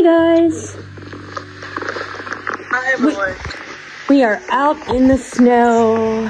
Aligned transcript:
Hey 0.00 0.06
guys, 0.06 0.76
Hi 2.70 2.92
everyone. 2.94 3.36
we 4.08 4.24
are 4.24 4.40
out 4.48 4.78
in 4.88 5.08
the 5.08 5.18
snow. 5.18 6.26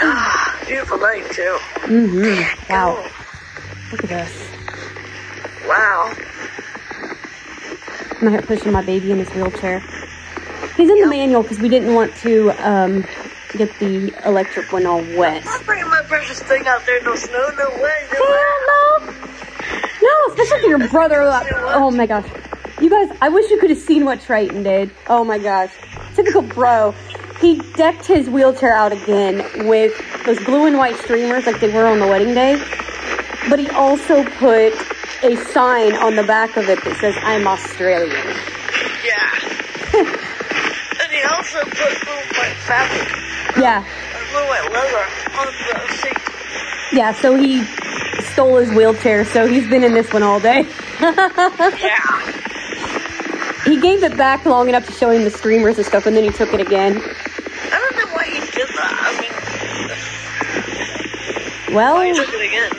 Beautiful 0.66 0.96
night 0.96 1.30
too. 1.30 1.58
Mm-hmm. 1.84 2.72
Wow, 2.72 3.06
look 3.92 4.02
at 4.04 4.08
this. 4.08 4.48
Wow. 5.68 6.14
I'm 8.22 8.30
here 8.30 8.40
pushing 8.40 8.72
my 8.72 8.82
baby 8.82 9.12
in 9.12 9.18
his 9.18 9.28
wheelchair. 9.34 9.80
He's 10.78 10.88
in 10.88 11.00
the 11.00 11.06
manual 11.06 11.42
because 11.42 11.58
we 11.58 11.68
didn't 11.68 11.92
want 11.92 12.16
to 12.22 12.48
um, 12.66 13.04
get 13.52 13.78
the 13.78 14.10
electric 14.24 14.72
one 14.72 14.86
all 14.86 15.02
wet. 15.18 15.44
I'm 15.46 15.66
bringing 15.66 15.90
my 15.90 16.00
precious 16.08 16.42
thing 16.42 16.66
out 16.66 16.86
there. 16.86 17.02
No 17.02 17.14
snow, 17.14 17.50
no 17.58 17.68
way, 17.76 18.08
no 18.10 18.20
way. 18.22 18.69
Hell 20.30 20.36
no! 20.36 20.36
No, 20.36 20.42
especially 20.42 20.68
your 20.68 20.88
brother. 20.88 21.22
Oh 21.74 21.90
my 21.90 22.06
gosh. 22.06 22.28
You 22.80 22.88
guys, 22.88 23.16
I 23.20 23.28
wish 23.28 23.50
you 23.50 23.58
could 23.58 23.70
have 23.70 23.78
seen 23.78 24.04
what 24.04 24.20
Triton 24.20 24.62
did. 24.62 24.90
Oh 25.08 25.24
my 25.24 25.38
gosh. 25.38 25.70
Typical 26.14 26.42
bro. 26.42 26.94
He 27.40 27.58
decked 27.74 28.06
his 28.06 28.28
wheelchair 28.28 28.74
out 28.74 28.92
again 28.92 29.66
with 29.68 29.92
those 30.26 30.38
blue 30.44 30.66
and 30.66 30.76
white 30.78 30.96
streamers 30.96 31.46
like 31.46 31.60
they 31.60 31.72
were 31.72 31.86
on 31.86 31.98
the 31.98 32.06
wedding 32.06 32.34
day. 32.34 32.56
But 33.48 33.58
he 33.58 33.68
also 33.70 34.24
put 34.24 34.74
a 35.22 35.36
sign 35.52 35.94
on 35.94 36.16
the 36.16 36.22
back 36.22 36.56
of 36.56 36.68
it 36.68 36.82
that 36.84 36.96
says, 37.00 37.14
I'm 37.22 37.46
Australian. 37.46 38.36
Yeah. 39.04 39.40
and 41.00 41.10
he 41.12 41.22
also 41.24 41.60
put 41.64 41.76
blue 42.04 42.12
and 42.12 42.36
white 42.36 42.56
fabric, 42.64 43.08
Yeah. 43.56 43.80
blue 44.30 44.40
and 44.40 44.48
white 44.48 44.72
leather 44.72 45.06
on 45.38 45.46
the 45.46 45.92
seat. 45.94 46.18
Yeah, 46.92 47.12
so 47.14 47.36
he 47.36 47.64
stole 48.32 48.56
his 48.56 48.70
wheelchair, 48.70 49.24
so 49.24 49.46
he's 49.46 49.68
been 49.68 49.84
in 49.84 49.92
this 49.94 50.12
one 50.12 50.22
all 50.22 50.40
day. 50.40 50.66
Yeah. 51.00 52.32
he 53.64 53.80
gave 53.80 54.02
it 54.02 54.16
back 54.16 54.44
long 54.44 54.68
enough 54.68 54.84
to 54.86 54.92
show 54.92 55.10
him 55.10 55.22
the 55.24 55.30
streamers 55.30 55.76
and 55.78 55.86
stuff, 55.86 56.04
and 56.06 56.14
then 56.16 56.24
he 56.24 56.30
took 56.30 56.52
it 56.52 56.60
again. 56.60 56.96
I 56.98 57.78
don't 57.78 57.96
know 57.96 58.06
why 58.14 58.24
he 58.24 58.40
did 58.40 58.68
that. 58.68 58.98
I 59.00 59.12
mean, 59.20 59.30
Well, 61.74 61.94
why 61.94 62.06
he 62.08 62.12
took 62.14 62.28
it 62.32 62.46
again. 62.46 62.70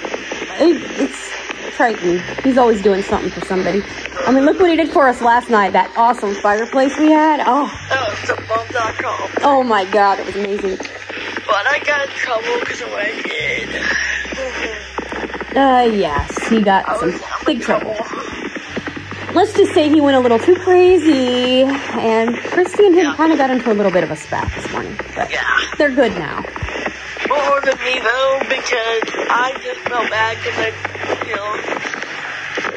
it, 0.60 0.82
it's 1.00 1.32
Triton. 1.78 2.20
He's 2.44 2.58
always 2.58 2.82
doing 2.82 3.02
something 3.04 3.32
for 3.32 3.42
somebody. 3.46 3.82
I 4.28 4.32
mean, 4.32 4.46
look 4.46 4.60
what 4.60 4.70
he 4.70 4.76
did 4.76 4.92
for 4.92 5.08
us 5.08 5.22
last 5.22 5.50
night. 5.50 5.72
That 5.74 5.92
awesome 5.98 6.36
fireplace 6.36 6.96
we 7.00 7.10
had. 7.12 7.42
Oh, 7.46 7.68
That 7.90 8.10
was 8.10 8.20
the 8.28 8.36
bum.com. 8.48 9.30
oh 9.44 9.64
my 9.64 9.86
God, 9.86 10.20
it 10.20 10.26
was 10.28 10.36
amazing. 10.36 10.78
But 10.78 11.66
I 11.68 11.80
got 11.86 12.02
in 12.08 12.14
trouble 12.16 12.60
because 12.60 12.82
of 12.82 12.90
what 12.92 13.06
I 13.06 13.22
did. 13.22 13.41
Uh, 15.56 15.84
yes, 15.92 16.48
he 16.48 16.62
got 16.62 16.88
I 16.88 16.98
some 16.98 17.12
I'm 17.14 17.46
big 17.46 17.62
trouble. 17.62 17.96
Let's 19.34 19.54
just 19.54 19.74
say 19.74 19.90
he 19.90 20.02
went 20.02 20.16
a 20.18 20.20
little 20.20 20.40
too 20.40 20.56
crazy, 20.56 21.62
and 21.64 22.36
Christy 22.38 22.86
and 22.86 22.96
him 22.96 23.06
Yeah. 23.06 23.16
kind 23.16 23.32
of 23.32 23.38
got 23.38 23.50
into 23.50 23.72
a 23.72 23.74
little 23.76 23.92
bit 23.92 24.04
of 24.04 24.12
a 24.12 24.16
spat 24.16 24.52
this 24.56 24.72
morning. 24.72 24.98
But 25.16 25.30
Yeah. 25.32 25.42
they're 25.78 25.90
good 25.92 26.14
now. 26.18 26.44
More 27.30 27.62
than 27.62 27.78
me 27.84 28.00
though, 28.00 28.40
because 28.50 29.04
I 29.30 29.54
just 29.64 29.80
felt 29.88 30.10
bad 30.10 30.38
because 30.38 30.58
I, 30.60 30.72
you 31.28 31.36
know, 31.36 31.56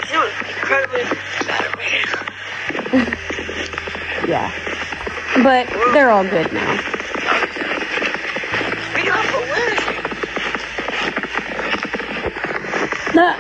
she 0.09 0.17
was 0.17 0.33
incredibly 0.49 1.03
mad 1.47 1.65
at 1.65 1.79
me. 1.79 3.15
Yeah. 4.29 4.51
But 5.43 5.67
they're 5.93 6.11
all 6.11 6.25
good 6.25 6.51
now. 6.53 6.79
Uh, 13.17 13.37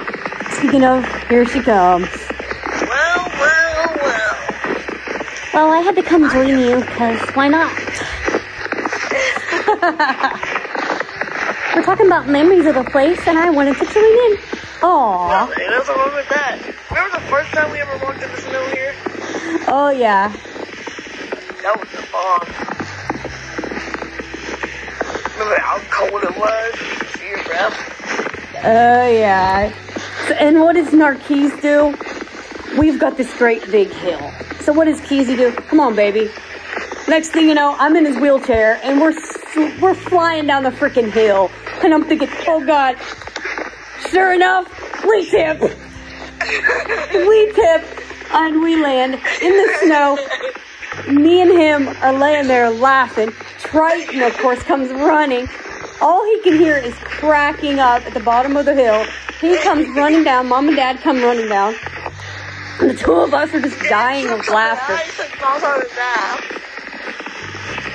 speaking 0.51 0.85
of, 0.85 1.05
here 1.29 1.45
she 1.45 1.61
comes. 1.61 2.07
Well, 2.81 3.29
well, 3.41 3.97
well. 3.97 4.37
Well, 5.53 5.71
I 5.73 5.81
had 5.85 5.97
to 5.97 6.03
come 6.03 6.31
join 6.31 6.49
you 6.61 6.77
because 6.79 7.21
why 7.35 7.49
not? 7.49 7.73
We're 11.75 11.83
talking 11.83 12.07
about 12.07 12.29
memories 12.29 12.67
of 12.67 12.77
the 12.77 12.85
place, 12.85 13.27
and 13.27 13.37
I 13.37 13.51
wanted 13.51 13.77
to 13.79 13.85
join 13.87 14.05
in. 14.05 14.39
Aw. 14.83 15.29
Nothing, 15.47 15.71
nothing 15.71 15.97
wrong 15.97 16.15
with 16.15 16.29
that. 16.29 16.59
Remember 16.91 17.19
the 17.19 17.25
first 17.27 17.51
time 17.53 17.73
we 17.73 17.81
ever 17.81 17.97
walked 18.05 18.23
in 18.23 18.31
the 18.31 18.37
snow 18.37 18.65
here? 18.69 18.95
Oh 19.67 19.91
yeah. 19.91 20.29
That 21.63 21.77
was 21.81 21.89
the 21.91 22.07
bomb. 22.13 22.47
Remember 25.33 25.59
how 25.61 25.79
cold 25.91 26.23
it 26.23 26.37
was? 26.39 26.75
See 27.19 27.27
your 27.29 27.43
breath? 27.43 27.75
Oh 28.67 29.07
yeah. 29.07 29.75
And 30.41 30.59
what 30.59 30.73
does 30.75 30.89
Narquise 30.89 31.61
do? 31.61 31.95
We've 32.81 32.99
got 32.99 33.19
this 33.19 33.37
great 33.37 33.71
big 33.71 33.91
hill. 33.91 34.33
So 34.61 34.73
what 34.73 34.87
does 34.87 35.03
Keezy 35.03 35.37
do? 35.37 35.53
Come 35.53 35.81
on, 35.81 35.95
baby. 35.95 36.31
Next 37.07 37.29
thing 37.29 37.47
you 37.47 37.55
know, 37.55 37.77
I'm 37.79 37.95
in 37.95 38.07
his 38.07 38.17
wheelchair, 38.17 38.81
and 38.83 39.03
we're 39.03 39.13
we're 39.83 39.95
flying 39.95 40.47
down 40.47 40.63
the 40.63 40.71
freaking 40.71 41.13
hill, 41.13 41.51
and 41.83 41.93
I'm 41.93 42.05
thinking, 42.05 42.31
oh 42.47 42.65
god. 42.65 42.97
Sure 44.11 44.33
enough, 44.33 44.67
we 45.07 45.29
tip. 45.31 45.61
we 45.61 47.53
tip, 47.53 47.85
and 48.33 48.63
we 48.63 48.83
land 48.83 49.21
in 49.43 49.53
the 49.53 49.79
snow. 49.83 50.19
Me 51.13 51.43
and 51.43 51.51
him 51.51 51.89
are 52.03 52.15
laying 52.15 52.47
there 52.47 52.71
laughing. 52.71 53.31
Triton, 53.59 54.23
of 54.23 54.35
course, 54.39 54.63
comes 54.63 54.91
running. 54.91 55.49
All 56.05 56.23
he 56.27 56.39
can 56.43 56.59
hear 56.59 56.77
is 56.77 56.93
cracking 56.97 57.81
up 57.81 58.05
at 58.05 58.13
the 58.13 58.21
bottom 58.21 58.59
of 58.59 58.67
the 58.67 58.75
hill. 58.75 59.07
He 59.41 59.57
comes 59.63 59.89
running 59.97 60.23
down. 60.23 60.49
Mom 60.49 60.69
and 60.69 60.77
Dad 60.77 61.01
come 61.01 61.23
running 61.23 61.49
down. 61.49 61.75
And 62.79 62.91
the 62.91 62.95
two 62.95 63.15
of 63.15 63.33
us 63.33 63.55
are 63.55 63.61
just 63.63 63.81
dying 63.89 64.29
of 64.29 64.47
laughter. 64.49 64.99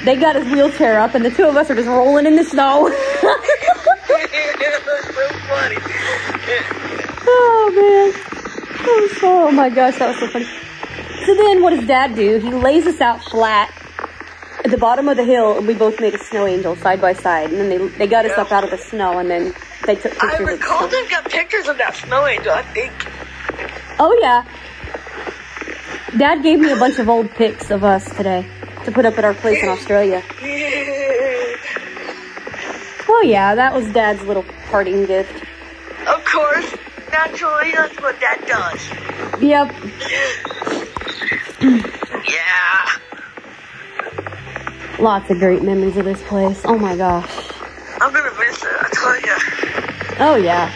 They 0.06 0.16
got 0.16 0.38
his 0.38 0.52
wheelchair 0.52 1.00
up, 1.00 1.14
and 1.14 1.24
the 1.24 1.30
two 1.30 1.46
of 1.46 1.56
us 1.56 1.70
are 1.70 1.76
just 1.76 1.88
rolling 1.88 2.26
in 2.26 2.36
the 2.36 2.44
snow. 2.44 2.88
oh 7.28 7.72
man. 7.76 8.12
Oh, 8.88 9.10
oh 9.22 9.52
my 9.52 9.70
gosh, 9.70 10.00
that 10.00 10.08
was 10.08 10.18
so 10.18 10.28
funny. 10.30 10.48
So 11.28 11.36
then, 11.36 11.62
what 11.62 11.76
does 11.76 11.86
Dad 11.86 12.16
do? 12.16 12.40
He 12.40 12.50
lays 12.50 12.88
us 12.88 13.02
out 13.02 13.22
flat 13.22 13.72
at 14.64 14.72
the 14.72 14.78
bottom 14.78 15.08
of 15.08 15.18
the 15.18 15.24
hill, 15.24 15.58
and 15.58 15.68
we 15.68 15.74
both 15.74 16.00
made 16.02 16.14
a 16.14 16.24
snow 16.24 16.46
angel 16.46 16.76
side 16.76 17.00
by 17.02 17.14
side. 17.14 17.50
And 17.52 17.60
then 17.60 17.70
they 17.70 17.78
they 18.00 18.08
got 18.08 18.26
us 18.26 18.32
Yeah. 18.36 18.44
up 18.44 18.52
out 18.52 18.64
of 18.64 18.72
the 18.72 18.78
snow, 18.78 19.18
and 19.20 19.30
then 19.30 19.54
they 19.86 19.96
took 19.96 20.14
I 20.24 20.30
pictures 20.32 20.40
of 20.40 20.46
the 20.46 20.52
recall 20.54 20.80
snow. 20.80 20.88
they've 20.88 21.10
got 21.10 21.30
pictures 21.30 21.68
of 21.68 21.78
that 21.78 21.96
snow 21.96 22.26
angel, 22.28 22.52
I 22.54 22.64
think. 22.64 22.92
Oh 24.00 24.18
yeah. 24.22 24.44
Dad 26.18 26.42
gave 26.44 26.60
me 26.60 26.72
a 26.72 26.76
bunch 26.78 26.98
of 27.00 27.08
old 27.08 27.30
pics 27.32 27.70
of 27.70 27.84
us 27.84 28.04
today 28.16 28.46
to 28.86 28.92
put 28.92 29.06
up 29.06 29.18
at 29.18 29.24
our 29.26 29.34
place 29.36 29.62
in 29.64 29.70
Australia. 29.70 30.24
Oh 33.12 33.22
yeah, 33.24 33.56
that 33.56 33.74
was 33.74 33.88
Dad's 33.92 34.22
little 34.22 34.46
parting 34.70 35.06
gift. 35.08 35.44
of 36.08 36.24
course, 36.26 36.76
naturally, 37.12 37.72
that's 37.72 38.00
what 38.00 38.16
that 38.20 38.46
does. 38.46 39.42
Yep. 39.42 39.74
Yeah. 42.30 42.86
Lots 45.00 45.30
of 45.30 45.40
great 45.40 45.64
memories 45.64 45.96
of 45.96 46.04
this 46.04 46.22
place. 46.24 46.62
Oh 46.66 46.78
my 46.78 46.94
gosh. 46.98 47.32
I'm 48.02 48.12
gonna 48.14 48.38
miss 48.38 48.62
it, 48.62 48.70
I 48.78 48.90
tell 48.92 49.18
ya. 49.22 49.38
Oh 50.20 50.36
yeah. 50.36 50.70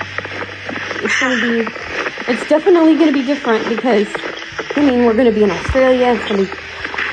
It's 1.03 1.19
gonna 1.19 1.41
be. 1.41 1.67
It's 2.31 2.47
definitely 2.47 2.95
gonna 2.95 3.11
be 3.11 3.25
different 3.25 3.67
because, 3.67 4.07
I 4.77 4.79
mean, 4.79 5.05
we're 5.05 5.13
gonna 5.13 5.33
be 5.33 5.43
in 5.43 5.51
Australia. 5.51 6.17
Gonna 6.29 6.45
be. 6.45 6.49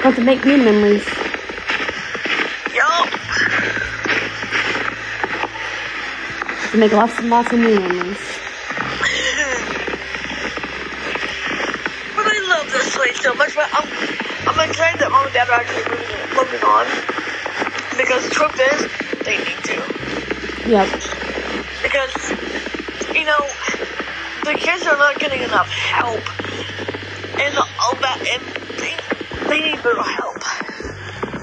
Want 0.04 0.16
to 0.16 0.22
make 0.22 0.44
new 0.44 0.56
memories. 0.58 1.04
Yup. 2.72 3.10
To 6.70 6.78
make 6.78 6.92
lots 6.92 7.18
and 7.18 7.28
lots 7.28 7.52
of 7.52 7.58
new 7.58 7.80
memories. 7.80 8.20
But 12.14 12.26
I 12.26 12.46
love 12.48 12.70
this 12.70 12.94
place 12.94 13.20
so 13.22 13.34
much, 13.34 13.54
but 13.54 13.68
I'm, 13.72 14.19
I'm 14.50 14.68
excited 14.68 15.00
that 15.00 15.12
mom 15.12 15.26
and 15.26 15.32
dad 15.32 15.48
are 15.48 15.62
actually 15.62 15.86
moving, 16.34 16.58
on. 16.66 16.82
Because 17.96 18.26
the 18.26 18.34
truth 18.34 18.58
is, 18.58 18.90
they 19.22 19.38
need 19.38 19.62
to. 19.62 19.78
Yep. 20.66 20.90
Because, 21.86 22.14
you 23.14 23.24
know, 23.30 23.38
the 24.42 24.58
kids 24.58 24.88
are 24.88 24.98
not 24.98 25.20
getting 25.20 25.42
enough 25.42 25.68
help. 25.68 26.18
And 27.38 27.54
all 27.78 27.94
that, 28.02 28.18
and 28.26 28.42
they, 28.82 28.98
they 29.48 29.70
need 29.70 29.84
little 29.84 30.02
help. 30.02 30.42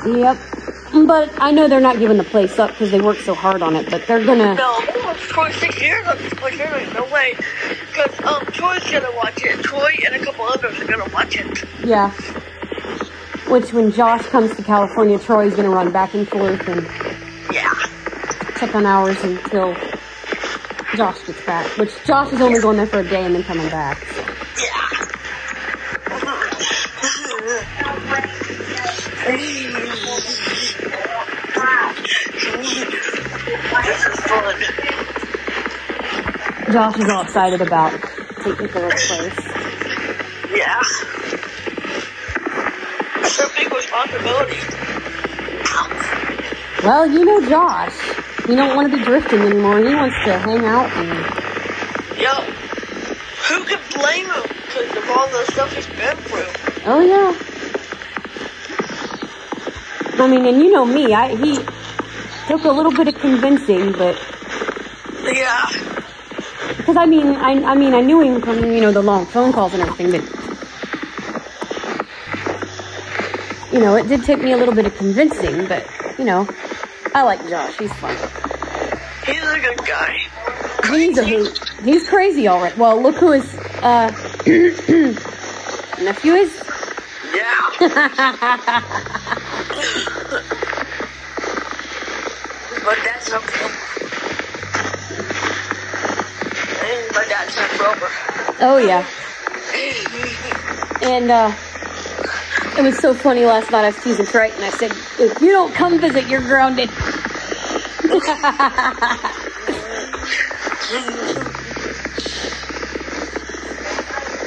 Yep. 0.06 0.38
But 1.08 1.32
I 1.42 1.52
know 1.52 1.70
they're 1.70 1.80
not 1.80 2.00
giving 2.00 2.18
the 2.18 2.26
place 2.26 2.60
up 2.60 2.72
because 2.72 2.92
they 2.92 3.00
worked 3.00 3.22
so 3.22 3.34
hard 3.34 3.62
on 3.62 3.78
it. 3.78 3.90
But 3.90 4.06
they're 4.06 4.26
gonna. 4.26 4.54
No, 4.54 4.80
it's 4.80 5.32
for 5.32 5.50
six 5.54 5.80
years 5.82 6.06
on 6.08 6.18
this 6.18 6.34
place. 6.34 6.58
There's 6.58 6.72
like 6.72 6.94
no 6.94 7.06
way. 7.14 7.36
Because 7.70 8.20
um, 8.26 8.46
Troy's 8.48 8.84
gonna 8.92 9.16
watch 9.16 9.42
it. 9.44 9.64
Troy 9.64 9.96
and 10.06 10.16
a 10.16 10.20
couple 10.20 10.46
others 10.46 10.78
are 10.80 10.86
gonna 10.86 11.10
watch 11.14 11.38
it. 11.38 11.64
Yeah. 11.86 12.12
Which, 13.50 13.72
when 13.72 13.92
Josh 13.92 14.26
comes 14.28 14.56
to 14.58 14.64
California, 14.64 15.18
Troy's 15.18 15.56
going 15.56 15.70
to 15.70 15.74
run 15.74 15.92
back 15.92 16.14
and 16.14 16.28
forth 16.28 16.68
and 16.68 16.86
yeah, 17.54 17.74
check 18.58 18.76
on 18.76 18.86
hours 18.86 19.22
until 19.24 19.74
Josh 20.96 21.26
gets 21.26 21.46
back. 21.46 21.66
Which 21.78 21.92
Josh 22.06 22.34
is 22.34 22.42
only 22.42 22.60
going 22.60 22.78
there 22.78 22.88
for 22.88 23.00
a 23.00 23.08
day 23.08 23.24
and 23.24 23.34
then 23.34 23.44
coming 23.44 23.70
back. 23.70 24.04
Josh 36.72 37.00
is 37.00 37.10
all 37.10 37.22
excited 37.22 37.62
about 37.62 37.92
taking 38.44 38.68
care 38.68 38.86
of 38.86 38.92
the 38.92 39.32
place. 39.46 39.57
Responsibility. 44.28 44.58
Well, 46.84 47.08
you 47.08 47.26
know 47.26 47.42
Josh. 47.50 47.94
He 48.48 48.56
don't 48.56 48.76
want 48.76 48.92
to 48.92 48.98
be 48.98 49.04
drifting 49.04 49.40
anymore. 49.42 49.80
He 49.80 49.94
wants 49.94 50.16
to 50.26 50.38
hang 50.40 50.64
out 50.66 50.90
and 50.92 52.20
Yup. 52.20 52.44
Who 52.44 53.64
could 53.64 53.80
blame 53.96 54.26
him 54.26 54.44
because 54.66 54.96
of 54.98 55.10
all 55.10 55.28
the 55.30 55.46
stuff 55.52 55.74
he's 55.74 55.88
been 55.88 56.16
through? 56.18 56.48
oh 56.86 57.02
yeah. 57.02 57.34
I 60.24 60.28
mean, 60.28 60.46
and 60.46 60.58
you 60.62 60.72
know 60.72 60.86
me. 60.86 61.14
I 61.14 61.36
he 61.36 61.58
took 62.48 62.64
a 62.64 62.72
little 62.72 62.92
bit 62.92 63.08
of 63.10 63.16
convincing, 63.20 63.92
but 63.94 64.16
Yeah. 65.24 65.66
because 66.78 66.98
I 66.98 67.06
mean, 67.06 67.28
I 67.36 67.52
I 67.72 67.76
mean, 67.76 67.94
I 67.94 68.02
knew 68.02 68.22
him 68.22 68.42
from 68.42 68.64
you 68.72 68.82
know 68.82 68.92
the 68.92 69.02
long 69.04 69.26
phone 69.26 69.52
calls 69.54 69.74
and 69.74 69.82
everything, 69.84 70.12
but 70.12 70.24
you 73.78 73.84
know, 73.84 73.96
it 73.96 74.08
did 74.08 74.24
take 74.24 74.40
me 74.40 74.54
a 74.54 74.58
little 74.58 74.74
bit 74.74 74.88
of 74.88 74.96
convincing. 74.96 75.68
But 75.68 75.86
you 76.18 76.26
know, 76.26 76.50
I 77.14 77.22
like 77.22 77.48
Josh. 77.48 77.78
He's 77.78 77.94
fun. 77.94 78.16
He's 79.24 79.44
a 79.44 79.60
good 79.60 79.78
guy. 79.86 80.18
He's 80.90 81.18
a 81.20 81.24
hoot. 81.24 81.60
He's 81.84 82.10
crazy, 82.10 82.48
all 82.48 82.60
right. 82.60 82.76
Well, 82.76 83.00
look 83.00 83.18
who 83.18 83.34
his 83.34 83.54
uh, 83.84 84.08
nephew 86.04 86.34
is. 86.34 86.56
Yeah. 87.36 87.70
but 92.84 92.98
that's. 93.04 93.32
And 96.80 97.16
my 97.16 97.26
dad's 97.26 97.56
not. 97.58 97.70
Oh 98.62 98.78
yeah. 98.78 99.06
And 101.04 101.30
uh, 101.30 101.54
it 102.78 102.84
was 102.84 102.98
so 103.00 103.14
funny 103.14 103.46
last 103.46 103.72
night. 103.72 103.86
I 103.86 103.88
was 103.88 104.04
teasing 104.04 104.26
Trey, 104.26 104.52
and 104.52 104.64
I 104.64 104.70
said, 104.70 104.92
"If 105.20 105.42
you 105.42 105.52
don't 105.52 105.74
come 105.74 106.00
visit, 106.00 106.28
you're 106.28 106.42
grounded." 106.42 106.90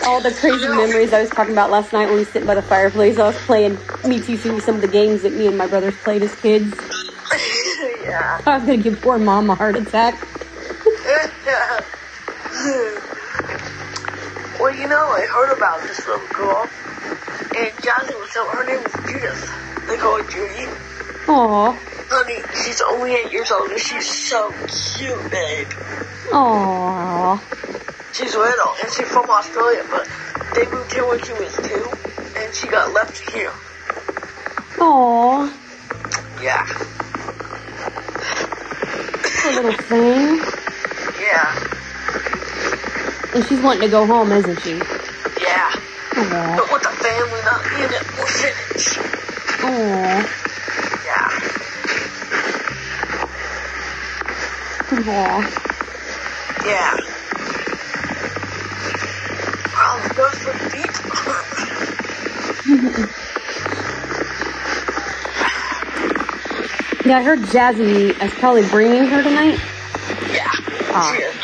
All 0.06 0.20
the 0.20 0.32
crazy 0.32 0.68
memories 0.68 1.12
I 1.12 1.20
was 1.20 1.30
talking 1.30 1.52
about 1.52 1.70
last 1.70 1.92
night 1.92 2.08
when 2.08 2.16
we 2.16 2.24
sitting 2.24 2.46
by 2.46 2.54
the 2.54 2.62
fireplace. 2.62 3.18
I 3.18 3.26
was 3.26 3.36
playing 3.38 3.78
me 4.06 4.20
teaching 4.20 4.54
me 4.54 4.60
some 4.60 4.76
of 4.76 4.80
the 4.80 4.88
games 4.88 5.22
that 5.22 5.32
me 5.32 5.46
and 5.46 5.58
my 5.58 5.66
brothers 5.66 5.96
played 5.98 6.22
as 6.22 6.34
kids. 6.36 6.74
yeah. 8.02 8.40
I 8.46 8.56
was 8.56 8.64
gonna 8.64 8.78
give 8.78 9.00
poor 9.00 9.18
mom 9.18 9.50
a 9.50 9.54
heart 9.54 9.76
attack. 9.76 10.14
well, 14.60 14.74
you 14.74 14.88
know, 14.88 15.08
I 15.08 15.26
heard 15.26 15.56
about 15.56 15.80
this 15.82 16.06
little 16.06 16.26
girl, 16.28 16.68
and 17.68 18.18
was 18.20 18.30
so 18.32 18.48
her 18.48 18.64
name 18.64 18.82
was 18.82 18.92
Judith. 19.10 19.86
They 19.86 19.96
call 19.96 20.22
her 20.22 20.28
Judy. 20.30 20.66
Aw, 21.28 21.72
Honey, 22.08 22.42
she's 22.64 22.80
only 22.80 23.12
eight 23.14 23.30
years 23.32 23.50
old, 23.52 23.70
and 23.70 23.78
she's 23.80 24.08
so 24.08 24.50
cute, 24.96 25.30
babe. 25.30 25.68
aw. 26.32 27.36
She's 28.12 28.34
little, 28.34 28.74
and 28.82 28.92
she's 28.92 29.06
from 29.08 29.28
Australia, 29.30 29.84
but 29.90 30.08
they 30.54 30.66
moved 30.70 30.92
here 30.92 31.06
when 31.06 31.22
she 31.22 31.32
was 31.34 31.54
two, 31.56 31.88
and 32.36 32.52
she 32.54 32.66
got 32.66 32.92
left 32.92 33.18
here. 33.30 33.52
Aw, 34.80 35.52
Yeah, 36.42 36.64
poor 39.42 39.52
little 39.52 39.72
thing. 39.84 40.40
yeah, 41.20 41.54
And 43.34 43.44
she's 43.46 43.60
wanting 43.60 43.82
to 43.82 43.88
go 43.88 44.04
home, 44.06 44.32
isn't 44.32 44.60
she? 44.62 44.76
yeah. 45.40 45.70
But 46.12 46.72
with 46.72 46.82
the 46.82 46.88
family 47.00 47.29
it, 47.84 48.02
we're 48.18 48.26
finished. 48.26 48.98
aw, 49.64 50.20
Yeah, 51.04 51.28
aw. 55.08 55.40
yeah. 56.66 56.96
Wow, 59.74 60.08
those 60.14 60.38
for 60.42 60.54
feet. 60.70 60.96
Yeah, 67.06 67.16
I 67.18 67.22
heard 67.22 67.38
Jazzy 67.40 68.10
is 68.22 68.32
probably 68.34 68.62
bringing 68.68 69.06
her 69.06 69.22
tonight. 69.22 69.58
yeah, 70.32 70.46
Ah. 70.92 71.16
is. 71.16 71.34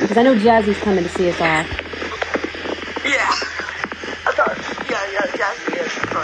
Because 0.00 0.18
I 0.18 0.22
know 0.22 0.34
Jazzy's 0.36 0.78
coming 0.80 1.04
to 1.04 1.10
see 1.10 1.30
us 1.30 1.40
off. 1.40 1.66
Yeah. 3.04 3.30
I 4.26 4.32
thought, 4.36 4.56
yeah, 4.90 5.00
yeah, 5.10 5.36
yeah, 5.38 5.54
she 5.66 5.72
is. 5.76 5.92
Sorry. 5.92 6.03
I 6.03 6.03
sure 6.03 6.03
love 6.03 6.03
walking 6.03 6.03
in 6.03 6.03
this 6.03 6.03
So 6.14 6.20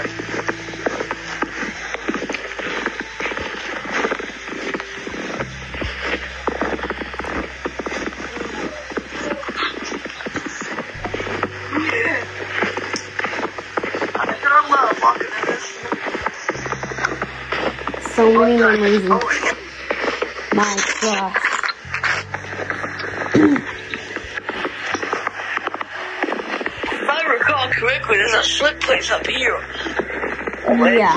many 18.38 18.58
memories 18.58 19.02
my 20.52 20.76
gosh. 21.00 21.49
Place 28.90 29.10
up 29.12 29.24
here. 29.24 29.56
Yeah. 30.66 31.16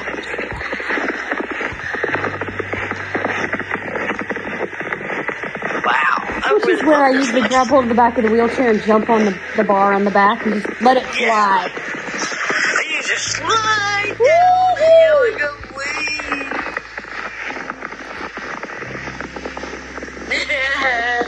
Wow. 5.84 6.20
I 6.46 6.54
Which 6.54 6.68
is 6.68 6.84
where 6.84 7.04
I 7.04 7.10
usually 7.10 7.42
grab 7.48 7.66
hold 7.66 7.86
of 7.86 7.90
the 7.90 7.96
back 7.96 8.20
of 8.20 8.26
the 8.26 8.30
wheelchair 8.30 8.70
and 8.70 8.80
jump 8.84 9.10
on 9.10 9.26
the, 9.26 9.36
the 9.58 9.64
bar 9.64 9.92
on 9.92 10.06
the 10.06 10.12
back 10.12 10.46
and 10.46 10.62
just 10.62 10.82
let 10.84 10.98
it 10.98 11.04
fly. 11.04 11.72
And 11.74 12.92
you 12.92 13.02
just 13.02 13.38
slide 13.38 14.10
down 14.10 14.76
the 14.78 14.86
hill 14.86 15.24
and 15.32 15.40
go. 15.40 15.64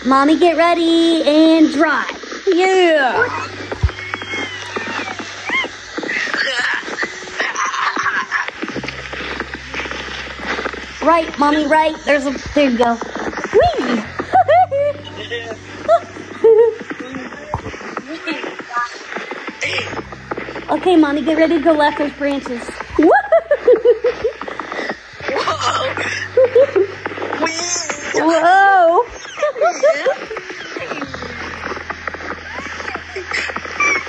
Mommy, 0.05 0.37
get 0.37 0.55
ready 0.55 1.23
and 1.25 1.73
drive. 1.73 2.43
Yeah. 2.45 3.44
Right, 11.05 11.37
mommy, 11.37 11.67
right. 11.67 11.95
There's 12.03 12.25
a, 12.25 12.31
there 12.55 12.71
you 12.71 12.79
go. 12.79 12.95
Whee! 13.53 14.01
okay, 20.75 20.95
mommy, 20.95 21.21
get 21.21 21.37
ready 21.37 21.59
to 21.59 21.63
go 21.63 21.73
left 21.73 21.99
those 21.99 22.11
branches. 22.13 22.63
Whoa. 22.97 23.11
Whoa! 28.15 29.05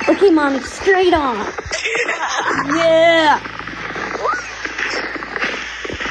okay, 0.14 0.30
mommy, 0.30 0.60
straight 0.60 1.12
on. 1.12 1.46
Yeah. 2.74 3.38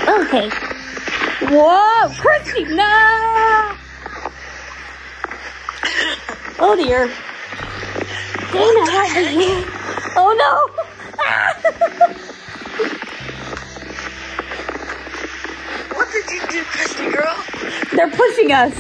Okay. 0.08 0.64
Whoa, 1.42 2.13
Christy, 2.15 2.63
no! 2.63 3.75
Oh 6.58 6.75
dear. 6.77 7.08
Dana, 8.54 8.89
help 8.89 9.38
me. 9.38 9.65
Oh 10.15 10.34
no! 10.39 12.12
What 15.96 16.08
did 16.12 16.30
you 16.32 16.42
do, 16.48 16.63
Christy 16.63 17.12
girl? 17.12 17.36
they're 17.94 18.12
pushing 18.12 18.51
us. 18.51 18.74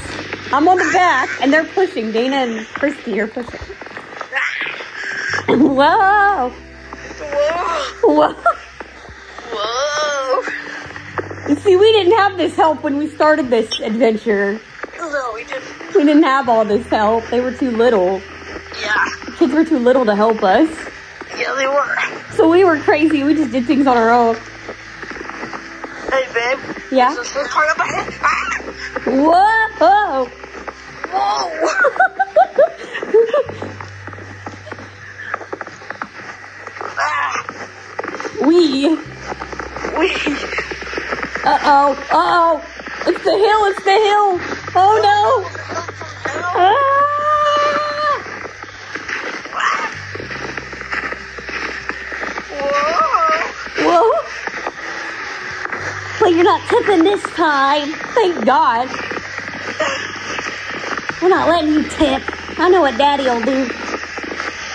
I'm 0.53 0.67
on 0.67 0.77
the 0.77 0.89
back, 0.93 1.29
and 1.41 1.51
they're 1.51 1.65
pushing. 1.65 2.11
Dana 2.11 2.35
and 2.35 2.65
Christy 2.67 3.19
are 3.19 3.27
pushing. 3.27 3.59
Ah. 4.33 5.45
Whoa! 6.51 6.51
Whoa. 8.01 8.33
Whoa! 8.33 8.54
See, 11.65 11.75
we 11.75 11.91
didn't 11.91 12.13
have 12.13 12.37
this 12.37 12.55
help 12.55 12.83
when 12.83 12.97
we 12.97 13.09
started 13.09 13.49
this 13.49 13.79
adventure. 13.79 14.59
No, 14.97 15.31
we 15.33 15.43
didn't. 15.43 15.95
We 15.95 16.03
didn't 16.03 16.23
have 16.23 16.47
all 16.47 16.63
this 16.63 16.85
help. 16.87 17.25
They 17.27 17.41
were 17.41 17.53
too 17.53 17.71
little. 17.71 18.21
Yeah. 18.81 19.05
Kids 19.37 19.53
were 19.53 19.65
too 19.65 19.79
little 19.79 20.05
to 20.05 20.15
help 20.15 20.43
us. 20.43 20.69
Yeah, 21.37 21.53
they 21.55 21.67
were. 21.67 21.97
So 22.33 22.49
we 22.49 22.63
were 22.63 22.77
crazy. 22.79 23.23
We 23.23 23.33
just 23.33 23.51
did 23.51 23.65
things 23.65 23.87
on 23.87 23.97
our 23.97 24.11
own. 24.11 24.35
Hey, 26.09 26.27
babe. 26.33 26.59
Yeah? 26.91 27.13
There's 27.13 27.33
this 27.33 27.51
part 27.51 27.69
up 27.69 27.79
ahead. 27.79 28.13
Ah! 28.21 28.61
Whoa! 29.05 30.29
Whoa! 31.11 31.49
ah! 36.97 37.41
We. 38.45 39.14
Uh 41.45 41.59
oh. 41.61 41.93
Uh 41.93 42.15
oh. 42.15 42.59
It's 43.05 43.23
the 43.23 43.37
hill. 43.37 43.65
It's 43.65 43.83
the 43.83 43.91
hill. 43.91 44.39
Oh 44.75 44.97
no. 45.05 45.45
Ah! 46.57 46.85
Whoa! 52.49 53.85
Whoa. 53.85 54.09
Well, 56.19 56.31
you're 56.33 56.43
not 56.43 56.61
tipping 56.67 57.03
this 57.03 57.21
time. 57.35 57.93
Thank 58.15 58.43
God. 58.43 58.89
We're 61.21 61.29
not 61.29 61.47
letting 61.47 61.73
you 61.73 61.83
tip. 61.83 62.23
I 62.59 62.69
know 62.69 62.81
what 62.81 62.95
Daddy'll 62.95 63.41
do. 63.43 63.69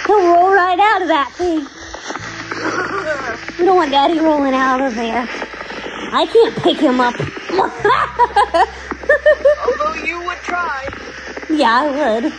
He'll 0.07 0.23
roll 0.35 0.53
right 0.53 0.79
out 0.79 1.03
of 1.03 1.09
that 1.09 1.33
thing. 1.33 1.67
We 3.59 3.65
don't 3.65 3.77
want 3.77 3.91
Daddy 3.91 4.21
rolling 4.21 4.55
out 4.55 4.81
of 4.81 4.95
there. 4.95 5.29
I 6.13 6.27
can't 6.27 6.57
pick 6.57 6.79
him 6.79 7.01
up. 7.01 7.15
Although 9.67 9.95
you 10.05 10.21
would 10.25 10.39
try. 10.39 10.89
yeah, 11.49 11.83
I 11.83 12.21
would. 12.21 12.33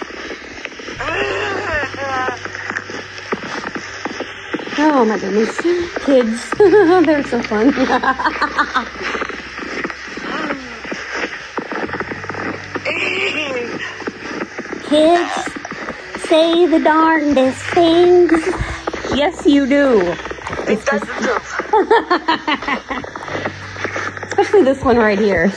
Oh 4.77 5.05
my 5.05 5.17
goodness. 5.19 5.61
Kids. 6.05 6.49
They're 7.05 7.23
so 7.23 7.41
fun. 7.43 7.71
Kids 14.89 15.31
say 16.27 16.65
the 16.65 16.79
darndest 16.83 17.61
things. 17.73 18.31
Yes, 19.15 19.45
you 19.45 19.65
do. 19.67 19.99
It 20.67 20.85
does 20.85 21.01
the 21.01 21.13
truth. 22.91 23.07
Especially 24.51 24.73
this 24.73 24.83
one 24.83 24.97
right 24.97 25.17
here. 25.17 25.49